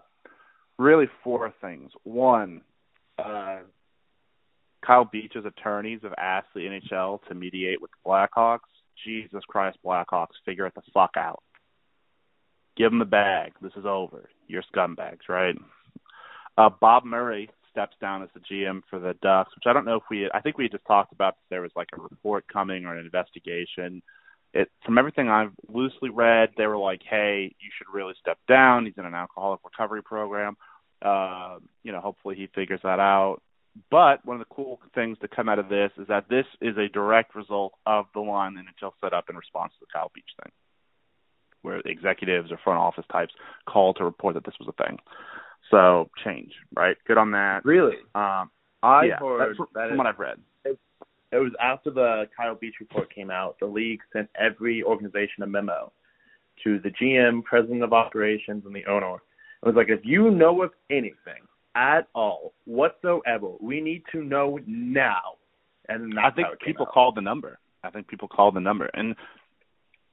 really 0.77 1.07
four 1.23 1.53
things. 1.61 1.91
One, 2.03 2.61
uh, 3.17 3.59
Kyle 4.85 5.05
Beach's 5.05 5.45
attorneys 5.45 6.01
have 6.03 6.13
asked 6.17 6.49
the 6.53 6.61
NHL 6.61 7.23
to 7.27 7.35
mediate 7.35 7.81
with 7.81 7.91
the 7.91 8.09
Blackhawks. 8.09 8.59
Jesus 9.05 9.43
Christ, 9.47 9.77
Blackhawks, 9.85 10.35
figure 10.45 10.65
it 10.65 10.75
the 10.75 10.81
fuck 10.93 11.11
out. 11.15 11.41
Give 12.75 12.91
them 12.91 12.99
the 12.99 13.05
bag. 13.05 13.53
This 13.61 13.73
is 13.75 13.85
over. 13.85 14.29
You're 14.47 14.63
scumbags, 14.73 15.27
right? 15.27 15.55
Uh, 16.57 16.69
Bob 16.69 17.05
Murray 17.05 17.49
steps 17.71 17.95
down 18.01 18.23
as 18.23 18.29
the 18.33 18.39
GM 18.39 18.81
for 18.89 18.99
the 18.99 19.15
Ducks, 19.21 19.51
which 19.55 19.65
I 19.65 19.73
don't 19.73 19.85
know 19.85 19.97
if 19.97 20.03
we. 20.09 20.29
I 20.33 20.41
think 20.41 20.57
we 20.57 20.69
just 20.69 20.85
talked 20.85 21.11
about 21.11 21.35
if 21.43 21.49
there 21.49 21.61
was 21.61 21.71
like 21.75 21.89
a 21.97 22.01
report 22.01 22.45
coming 22.51 22.85
or 22.85 22.95
an 22.95 23.05
investigation. 23.05 24.01
It 24.53 24.69
from 24.85 24.97
everything 24.97 25.29
I've 25.29 25.51
loosely 25.67 26.09
read, 26.09 26.49
they 26.57 26.67
were 26.67 26.77
like, 26.77 27.01
"Hey, 27.03 27.55
you 27.59 27.69
should 27.77 27.93
really 27.93 28.13
step 28.19 28.39
down. 28.47 28.85
He's 28.85 28.97
in 28.97 29.05
an 29.05 29.13
alcoholic 29.13 29.61
recovery 29.63 30.01
program. 30.03 30.57
Uh, 31.01 31.59
you 31.83 31.91
know, 31.91 32.01
hopefully 32.01 32.35
he 32.35 32.47
figures 32.47 32.81
that 32.83 32.99
out." 32.99 33.41
But 33.91 34.25
one 34.25 34.39
of 34.39 34.47
the 34.47 34.53
cool 34.53 34.79
things 34.93 35.17
to 35.19 35.27
come 35.27 35.47
out 35.47 35.59
of 35.59 35.69
this 35.69 35.91
is 35.97 36.07
that 36.07 36.29
this 36.29 36.45
is 36.61 36.77
a 36.77 36.89
direct 36.89 37.35
result 37.35 37.73
of 37.85 38.07
the 38.13 38.19
line 38.19 38.55
the 38.55 38.61
NHL 38.61 38.93
set 39.01 39.13
up 39.13 39.29
in 39.29 39.35
response 39.35 39.73
to 39.73 39.79
the 39.81 39.91
Kyle 39.93 40.11
Beach 40.13 40.29
thing, 40.41 40.51
where 41.61 41.79
executives 41.85 42.51
or 42.51 42.57
front 42.57 42.79
office 42.79 43.05
types 43.11 43.33
called 43.67 43.97
to 43.97 44.05
report 44.05 44.33
that 44.33 44.45
this 44.45 44.57
was 44.59 44.67
a 44.67 44.83
thing. 44.83 44.97
So 45.71 46.09
change, 46.23 46.51
right? 46.75 46.97
Good 47.07 47.17
on 47.17 47.31
that. 47.31 47.63
Really? 47.63 47.97
Um, 48.15 48.49
I 48.81 49.05
yeah, 49.05 49.19
heard 49.19 49.55
from, 49.57 49.67
that 49.73 49.89
from 49.89 49.93
it, 49.93 49.97
what 49.97 50.07
I've 50.07 50.19
read. 50.19 50.37
it 50.65 50.77
was 51.31 51.51
after 51.61 51.91
the 51.91 52.23
Kyle 52.35 52.55
Beach 52.55 52.75
report 52.79 53.13
came 53.13 53.29
out. 53.29 53.57
The 53.59 53.67
league 53.67 53.99
sent 54.13 54.29
every 54.39 54.83
organization 54.83 55.43
a 55.43 55.47
memo 55.47 55.91
to 56.63 56.79
the 56.79 56.89
GM, 56.89 57.43
president 57.43 57.83
of 57.83 57.93
operations, 57.93 58.63
and 58.65 58.75
the 58.75 58.85
owner. 58.85 59.15
It 59.61 59.65
was 59.65 59.75
like, 59.75 59.89
if 59.89 60.01
you 60.03 60.31
know 60.31 60.63
of 60.63 60.71
anything 60.89 61.43
at 61.75 62.07
all 62.15 62.53
whatsoever, 62.65 63.51
we 63.61 63.81
need 63.81 64.03
to 64.11 64.23
know 64.23 64.59
now. 64.65 65.35
And 65.87 66.19
I 66.19 66.31
think 66.31 66.47
people 66.65 66.85
out. 66.85 66.93
called 66.93 67.15
the 67.15 67.21
number. 67.21 67.59
I 67.83 67.89
think 67.89 68.07
people 68.07 68.27
called 68.27 68.55
the 68.55 68.59
number, 68.59 68.89
and 68.93 69.15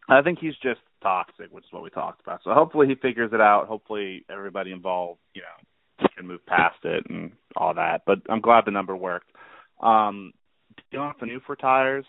I 0.09 0.23
think 0.23 0.39
he's 0.39 0.55
just 0.63 0.81
toxic, 1.07 1.53
which 1.53 1.65
is 1.65 1.73
what 1.73 1.85
we 1.85 1.91
talked 1.91 2.21
about. 2.21 2.41
So 2.43 2.53
hopefully 2.53 2.89
he 2.89 2.97
figures 2.97 3.31
it 3.33 3.41
out. 3.41 3.69
Hopefully 3.69 4.25
everybody 4.29 4.73
involved, 4.73 5.21
you 5.35 5.43
know, 5.43 6.09
can 6.17 6.27
move 6.27 6.45
past 6.47 6.79
it 6.83 7.05
and 7.09 7.31
all 7.55 7.75
that. 7.75 8.03
But 8.07 8.19
I'm 8.29 8.41
glad 8.41 8.65
the 8.67 8.73
number 8.73 8.97
worked. 8.97 9.31
Um, 9.81 10.33
Dion 10.91 11.15
Phaneuf 11.21 11.49
retires. 11.49 12.05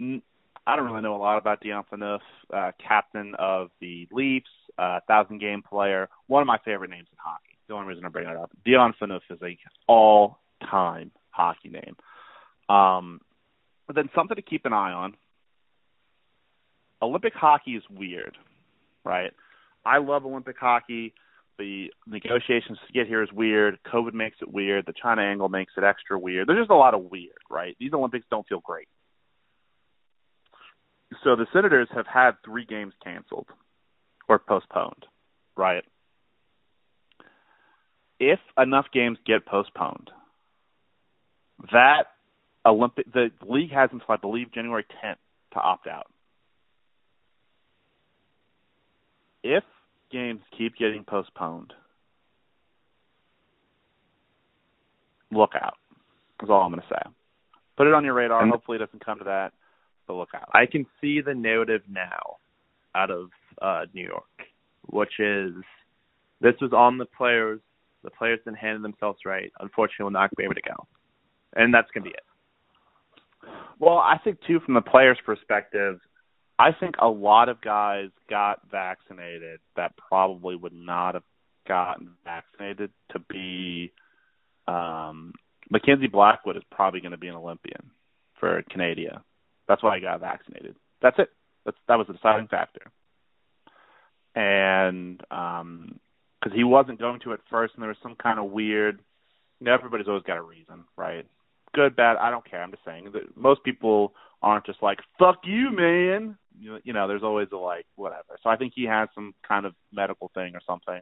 I 0.00 0.76
don't 0.76 0.84
really 0.84 1.00
know 1.00 1.16
a 1.16 1.18
lot 1.18 1.38
about 1.38 1.62
Dion 1.62 1.84
Phaneuf, 1.90 2.20
uh, 2.52 2.72
captain 2.86 3.34
of 3.38 3.70
the 3.80 4.06
Leafs, 4.12 4.50
uh, 4.78 5.00
thousand 5.08 5.40
game 5.40 5.62
player, 5.62 6.08
one 6.26 6.42
of 6.42 6.46
my 6.46 6.58
favorite 6.64 6.90
names 6.90 7.08
in 7.10 7.18
hockey. 7.18 7.56
The 7.68 7.74
only 7.74 7.88
reason 7.88 8.04
I 8.04 8.08
bring 8.08 8.28
it 8.28 8.36
up, 8.36 8.50
Dion 8.64 8.94
Phaneuf 9.00 9.20
is 9.30 9.38
a 9.42 9.56
all 9.88 10.38
time 10.70 11.10
hockey 11.30 11.70
name. 11.70 11.96
Um, 12.68 13.20
but 13.86 13.96
then 13.96 14.10
something 14.14 14.36
to 14.36 14.42
keep 14.42 14.66
an 14.66 14.72
eye 14.72 14.92
on. 14.92 15.14
Olympic 17.02 17.34
hockey 17.34 17.72
is 17.72 17.82
weird, 17.90 18.36
right? 19.04 19.32
I 19.84 19.98
love 19.98 20.26
Olympic 20.26 20.56
hockey. 20.58 21.14
The 21.58 21.92
negotiations 22.06 22.78
to 22.86 22.92
get 22.92 23.06
here 23.06 23.22
is 23.22 23.30
weird. 23.32 23.78
COVID 23.92 24.14
makes 24.14 24.36
it 24.40 24.50
weird. 24.52 24.86
The 24.86 24.94
China 25.00 25.22
angle 25.22 25.48
makes 25.48 25.72
it 25.76 25.84
extra 25.84 26.18
weird. 26.18 26.48
There's 26.48 26.60
just 26.60 26.70
a 26.70 26.74
lot 26.74 26.94
of 26.94 27.10
weird, 27.10 27.38
right? 27.50 27.76
These 27.78 27.92
Olympics 27.92 28.26
don't 28.30 28.46
feel 28.46 28.60
great. 28.60 28.88
So 31.24 31.36
the 31.36 31.46
Senators 31.52 31.88
have 31.94 32.06
had 32.06 32.32
three 32.44 32.64
games 32.64 32.94
canceled 33.02 33.46
or 34.28 34.38
postponed, 34.38 35.04
right? 35.56 35.84
If 38.18 38.38
enough 38.56 38.86
games 38.92 39.18
get 39.26 39.44
postponed, 39.44 40.10
that 41.72 42.04
Olympic 42.64 43.12
the 43.12 43.30
league 43.46 43.72
has 43.72 43.90
until 43.92 44.06
I 44.10 44.16
believe 44.16 44.52
January 44.52 44.84
10th 45.04 45.16
to 45.52 45.60
opt 45.60 45.86
out. 45.86 46.06
If 49.42 49.64
games 50.12 50.40
keep 50.56 50.76
getting 50.76 51.04
postponed, 51.04 51.72
look 55.32 55.52
out. 55.60 55.74
That's 56.38 56.50
all 56.50 56.62
I'm 56.62 56.70
going 56.70 56.82
to 56.82 56.88
say. 56.88 57.10
Put 57.76 57.86
it 57.86 57.94
on 57.94 58.04
your 58.04 58.14
radar. 58.14 58.46
Hopefully, 58.46 58.76
it 58.76 58.80
doesn't 58.80 59.04
come 59.04 59.18
to 59.18 59.24
that, 59.24 59.52
but 60.06 60.14
look 60.14 60.30
out. 60.34 60.50
I 60.52 60.66
can 60.66 60.86
see 61.00 61.20
the 61.20 61.34
narrative 61.34 61.82
now 61.88 62.36
out 62.94 63.10
of 63.10 63.30
uh, 63.62 63.86
New 63.94 64.04
York, 64.04 64.24
which 64.86 65.18
is 65.18 65.54
this 66.40 66.54
was 66.60 66.72
on 66.72 66.98
the 66.98 67.06
players. 67.06 67.60
The 68.02 68.10
players 68.10 68.40
didn't 68.44 68.58
handle 68.58 68.82
themselves 68.82 69.20
right. 69.24 69.52
Unfortunately, 69.60 70.04
will 70.04 70.10
not 70.10 70.30
be 70.36 70.44
able 70.44 70.54
to 70.54 70.62
go, 70.62 70.86
and 71.54 71.72
that's 71.72 71.88
going 71.92 72.04
to 72.04 72.10
be 72.10 72.14
it. 72.14 73.50
Well, 73.78 73.96
I 73.96 74.18
think 74.22 74.38
too, 74.46 74.60
from 74.60 74.74
the 74.74 74.82
players' 74.82 75.18
perspective, 75.24 76.00
I 76.60 76.72
think 76.78 76.96
a 77.00 77.08
lot 77.08 77.48
of 77.48 77.62
guys 77.62 78.10
got 78.28 78.60
vaccinated 78.70 79.60
that 79.76 79.94
probably 79.96 80.56
would 80.56 80.74
not 80.74 81.14
have 81.14 81.22
gotten 81.66 82.10
vaccinated 82.22 82.90
to 83.12 83.18
be. 83.18 83.92
Um, 84.68 85.32
Mackenzie 85.70 86.06
Blackwood 86.06 86.58
is 86.58 86.62
probably 86.70 87.00
going 87.00 87.12
to 87.12 87.16
be 87.16 87.28
an 87.28 87.34
Olympian 87.34 87.90
for 88.38 88.62
Canada. 88.64 89.22
That's 89.68 89.82
why 89.82 89.96
he 89.96 90.02
got 90.02 90.20
vaccinated. 90.20 90.76
That's 91.00 91.18
it. 91.18 91.30
That's 91.64 91.78
that 91.88 91.96
was 91.96 92.08
the 92.08 92.12
deciding 92.12 92.48
factor. 92.48 92.90
And 94.34 95.20
um 95.30 95.98
because 96.40 96.56
he 96.56 96.64
wasn't 96.64 96.98
going 96.98 97.20
to 97.20 97.32
at 97.34 97.40
first, 97.50 97.74
and 97.74 97.82
there 97.82 97.88
was 97.90 97.98
some 98.02 98.16
kind 98.16 98.38
of 98.38 98.50
weird. 98.50 99.00
You 99.60 99.66
know, 99.66 99.74
everybody's 99.74 100.08
always 100.08 100.22
got 100.22 100.38
a 100.38 100.42
reason, 100.42 100.84
right? 100.96 101.26
Good, 101.74 101.94
bad, 101.94 102.16
I 102.16 102.30
don't 102.30 102.48
care. 102.48 102.62
I'm 102.62 102.70
just 102.70 102.84
saying 102.84 103.10
that 103.12 103.36
most 103.36 103.62
people 103.62 104.14
aren't 104.42 104.66
just 104.66 104.82
like 104.82 104.98
"fuck 105.18 105.40
you, 105.44 105.70
man." 105.70 106.36
You 106.60 106.72
know, 106.72 106.78
you 106.84 106.92
know, 106.92 107.08
there's 107.08 107.22
always 107.22 107.48
a 107.52 107.56
like 107.56 107.86
whatever. 107.96 108.38
So 108.42 108.50
I 108.50 108.56
think 108.56 108.72
he 108.74 108.84
had 108.84 109.06
some 109.14 109.34
kind 109.46 109.66
of 109.66 109.74
medical 109.92 110.30
thing 110.34 110.54
or 110.54 110.60
something, 110.66 111.00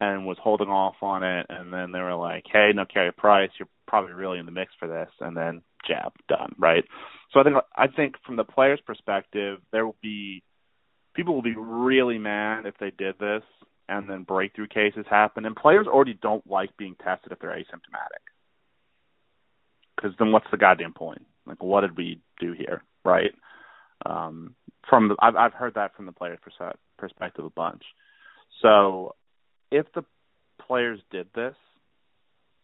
and 0.00 0.26
was 0.26 0.38
holding 0.42 0.68
off 0.68 0.96
on 1.02 1.22
it. 1.22 1.46
And 1.48 1.72
then 1.72 1.92
they 1.92 2.00
were 2.00 2.14
like, 2.14 2.44
"Hey, 2.50 2.72
no, 2.74 2.84
Carey 2.84 3.12
Price, 3.12 3.50
you're 3.58 3.68
probably 3.86 4.12
really 4.12 4.38
in 4.38 4.46
the 4.46 4.52
mix 4.52 4.72
for 4.78 4.88
this." 4.88 5.10
And 5.20 5.36
then 5.36 5.62
jab 5.86 6.12
done, 6.28 6.54
right? 6.58 6.84
So 7.32 7.40
I 7.40 7.44
think 7.44 7.56
I 7.76 7.86
think 7.86 8.16
from 8.26 8.36
the 8.36 8.44
player's 8.44 8.80
perspective, 8.80 9.60
there 9.72 9.86
will 9.86 9.96
be 10.02 10.42
people 11.14 11.34
will 11.34 11.42
be 11.42 11.56
really 11.56 12.18
mad 12.18 12.66
if 12.66 12.74
they 12.78 12.90
did 12.90 13.18
this 13.18 13.42
and 13.88 14.08
then 14.08 14.22
breakthrough 14.22 14.68
cases 14.68 15.04
happen. 15.10 15.44
And 15.44 15.56
players 15.56 15.86
already 15.86 16.14
don't 16.14 16.48
like 16.48 16.76
being 16.76 16.94
tested 17.02 17.32
if 17.32 17.40
they're 17.40 17.50
asymptomatic. 17.50 18.22
Because 19.96 20.12
then 20.18 20.32
what's 20.32 20.50
the 20.50 20.56
goddamn 20.56 20.94
point? 20.94 21.26
Like, 21.44 21.62
what 21.62 21.80
did 21.80 21.96
we 21.96 22.20
do 22.38 22.52
here, 22.52 22.84
right? 23.04 23.32
Um, 24.06 24.54
from 24.88 25.08
the, 25.08 25.16
I've 25.20 25.36
I've 25.36 25.54
heard 25.54 25.74
that 25.74 25.94
from 25.96 26.06
the 26.06 26.12
players' 26.12 26.38
perspective 26.98 27.44
a 27.44 27.50
bunch. 27.50 27.82
So, 28.62 29.14
if 29.70 29.86
the 29.94 30.04
players 30.66 31.00
did 31.10 31.28
this 31.34 31.54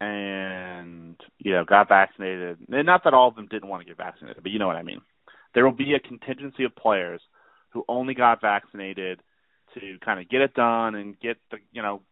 and 0.00 1.16
you 1.38 1.52
know 1.52 1.64
got 1.64 1.88
vaccinated, 1.88 2.58
and 2.70 2.86
not 2.86 3.04
that 3.04 3.14
all 3.14 3.28
of 3.28 3.34
them 3.34 3.48
didn't 3.48 3.68
want 3.68 3.82
to 3.82 3.88
get 3.88 3.96
vaccinated, 3.96 4.42
but 4.42 4.52
you 4.52 4.58
know 4.58 4.66
what 4.66 4.76
I 4.76 4.82
mean. 4.82 5.00
There 5.54 5.64
will 5.64 5.72
be 5.72 5.94
a 5.94 6.00
contingency 6.00 6.64
of 6.64 6.76
players 6.76 7.20
who 7.70 7.84
only 7.88 8.14
got 8.14 8.40
vaccinated 8.40 9.20
to 9.74 9.98
kind 10.04 10.20
of 10.20 10.28
get 10.28 10.42
it 10.42 10.54
done 10.54 10.94
and 10.94 11.18
get 11.18 11.38
the 11.50 11.58
you 11.72 11.82
know 11.82 12.02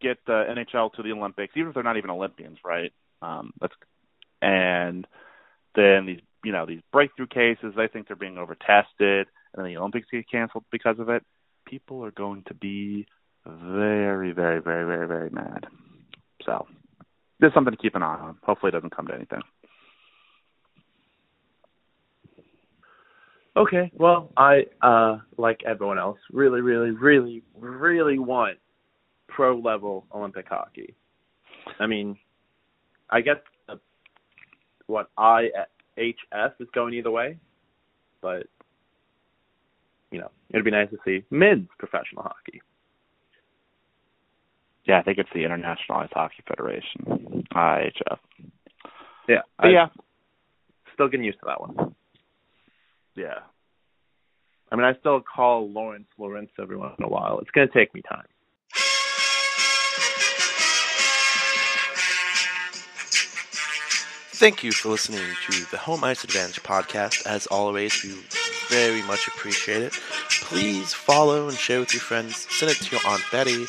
get 0.00 0.18
the 0.26 0.44
NHL 0.48 0.92
to 0.94 1.02
the 1.02 1.12
Olympics, 1.12 1.54
even 1.56 1.68
if 1.68 1.74
they're 1.74 1.82
not 1.82 1.96
even 1.96 2.10
Olympians, 2.10 2.58
right? 2.64 2.92
Um, 3.22 3.52
that's 3.60 3.74
and 4.42 5.06
then 5.74 6.06
these 6.06 6.20
you 6.44 6.52
know 6.52 6.66
these 6.66 6.80
breakthrough 6.92 7.26
cases, 7.26 7.74
they 7.76 7.88
think 7.88 8.06
they're 8.06 8.16
being 8.16 8.38
over 8.38 8.54
tested, 8.54 9.26
and 9.54 9.64
then 9.64 9.66
the 9.66 9.76
Olympics 9.76 10.08
get 10.10 10.30
canceled 10.30 10.64
because 10.70 10.98
of 10.98 11.08
it. 11.08 11.22
People 11.66 12.04
are 12.04 12.10
going 12.10 12.42
to 12.48 12.54
be 12.54 13.06
very, 13.46 14.32
very, 14.32 14.60
very, 14.60 14.84
very, 14.84 15.06
very 15.06 15.30
mad. 15.30 15.66
So 16.44 16.66
there's 17.40 17.54
something 17.54 17.72
to 17.72 17.80
keep 17.80 17.94
an 17.94 18.02
eye 18.02 18.18
on. 18.18 18.38
Hopefully, 18.42 18.68
it 18.70 18.72
doesn't 18.72 18.94
come 18.94 19.06
to 19.08 19.14
anything. 19.14 19.42
Okay, 23.54 23.92
well, 23.94 24.30
I 24.36 24.66
uh 24.80 25.18
like 25.36 25.60
everyone 25.66 25.98
else, 25.98 26.18
really, 26.32 26.60
really, 26.60 26.90
really, 26.90 27.42
really 27.58 28.18
want 28.18 28.58
pro 29.28 29.58
level 29.58 30.06
Olympic 30.14 30.48
hockey. 30.48 30.94
I 31.78 31.86
mean, 31.86 32.16
I 33.10 33.20
guess 33.20 33.36
what 34.86 35.08
what 35.16 35.52
IHF 35.98 36.52
is 36.60 36.68
going 36.74 36.94
either 36.94 37.10
way, 37.10 37.38
but 38.20 38.46
you 40.10 40.20
know, 40.20 40.30
it'd 40.50 40.64
be 40.64 40.70
nice 40.70 40.90
to 40.90 40.98
see 41.04 41.24
men's 41.30 41.68
professional 41.78 42.22
hockey. 42.22 42.60
Yeah, 44.84 44.98
I 44.98 45.02
think 45.02 45.18
it's 45.18 45.30
the 45.32 45.44
International 45.44 45.98
Ice 45.98 46.10
Hockey 46.12 46.42
Federation, 46.46 47.46
IIHF. 47.54 48.18
Yeah, 49.28 49.42
but 49.58 49.68
yeah, 49.68 49.86
still 50.94 51.08
getting 51.08 51.24
used 51.24 51.38
to 51.40 51.46
that 51.46 51.60
one. 51.60 51.94
Yeah. 53.14 53.40
I 54.70 54.76
mean, 54.76 54.84
I 54.84 54.94
still 54.98 55.20
call 55.20 55.70
Lorentz 55.70 56.08
Lawrence 56.18 56.50
every 56.60 56.76
once 56.76 56.94
in 56.98 57.04
a 57.04 57.08
while. 57.08 57.38
It's 57.40 57.50
going 57.50 57.68
to 57.68 57.74
take 57.74 57.94
me 57.94 58.00
time. 58.08 58.26
Thank 64.42 64.64
you 64.64 64.72
for 64.72 64.88
listening 64.88 65.20
to 65.48 65.70
the 65.70 65.76
Home 65.76 66.02
Ice 66.02 66.24
Advantage 66.24 66.60
podcast. 66.64 67.24
As 67.26 67.46
always, 67.46 68.02
we 68.02 68.10
very 68.68 69.00
much 69.02 69.28
appreciate 69.28 69.82
it. 69.82 69.92
Please 70.40 70.92
follow 70.92 71.46
and 71.46 71.56
share 71.56 71.78
with 71.78 71.94
your 71.94 72.00
friends. 72.00 72.48
Send 72.50 72.72
it 72.72 72.78
to 72.78 72.90
your 72.90 73.00
Aunt 73.06 73.22
Betty. 73.30 73.66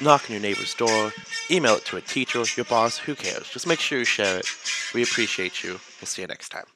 Knock 0.00 0.26
on 0.26 0.34
your 0.34 0.40
neighbor's 0.40 0.74
door. 0.74 1.10
Email 1.50 1.74
it 1.74 1.84
to 1.86 1.96
a 1.96 2.00
teacher, 2.00 2.44
your 2.56 2.66
boss, 2.66 2.98
who 2.98 3.16
cares? 3.16 3.48
Just 3.48 3.66
make 3.66 3.80
sure 3.80 3.98
you 3.98 4.04
share 4.04 4.38
it. 4.38 4.46
We 4.94 5.02
appreciate 5.02 5.64
you. 5.64 5.80
We'll 6.00 6.06
see 6.06 6.22
you 6.22 6.28
next 6.28 6.50
time. 6.50 6.66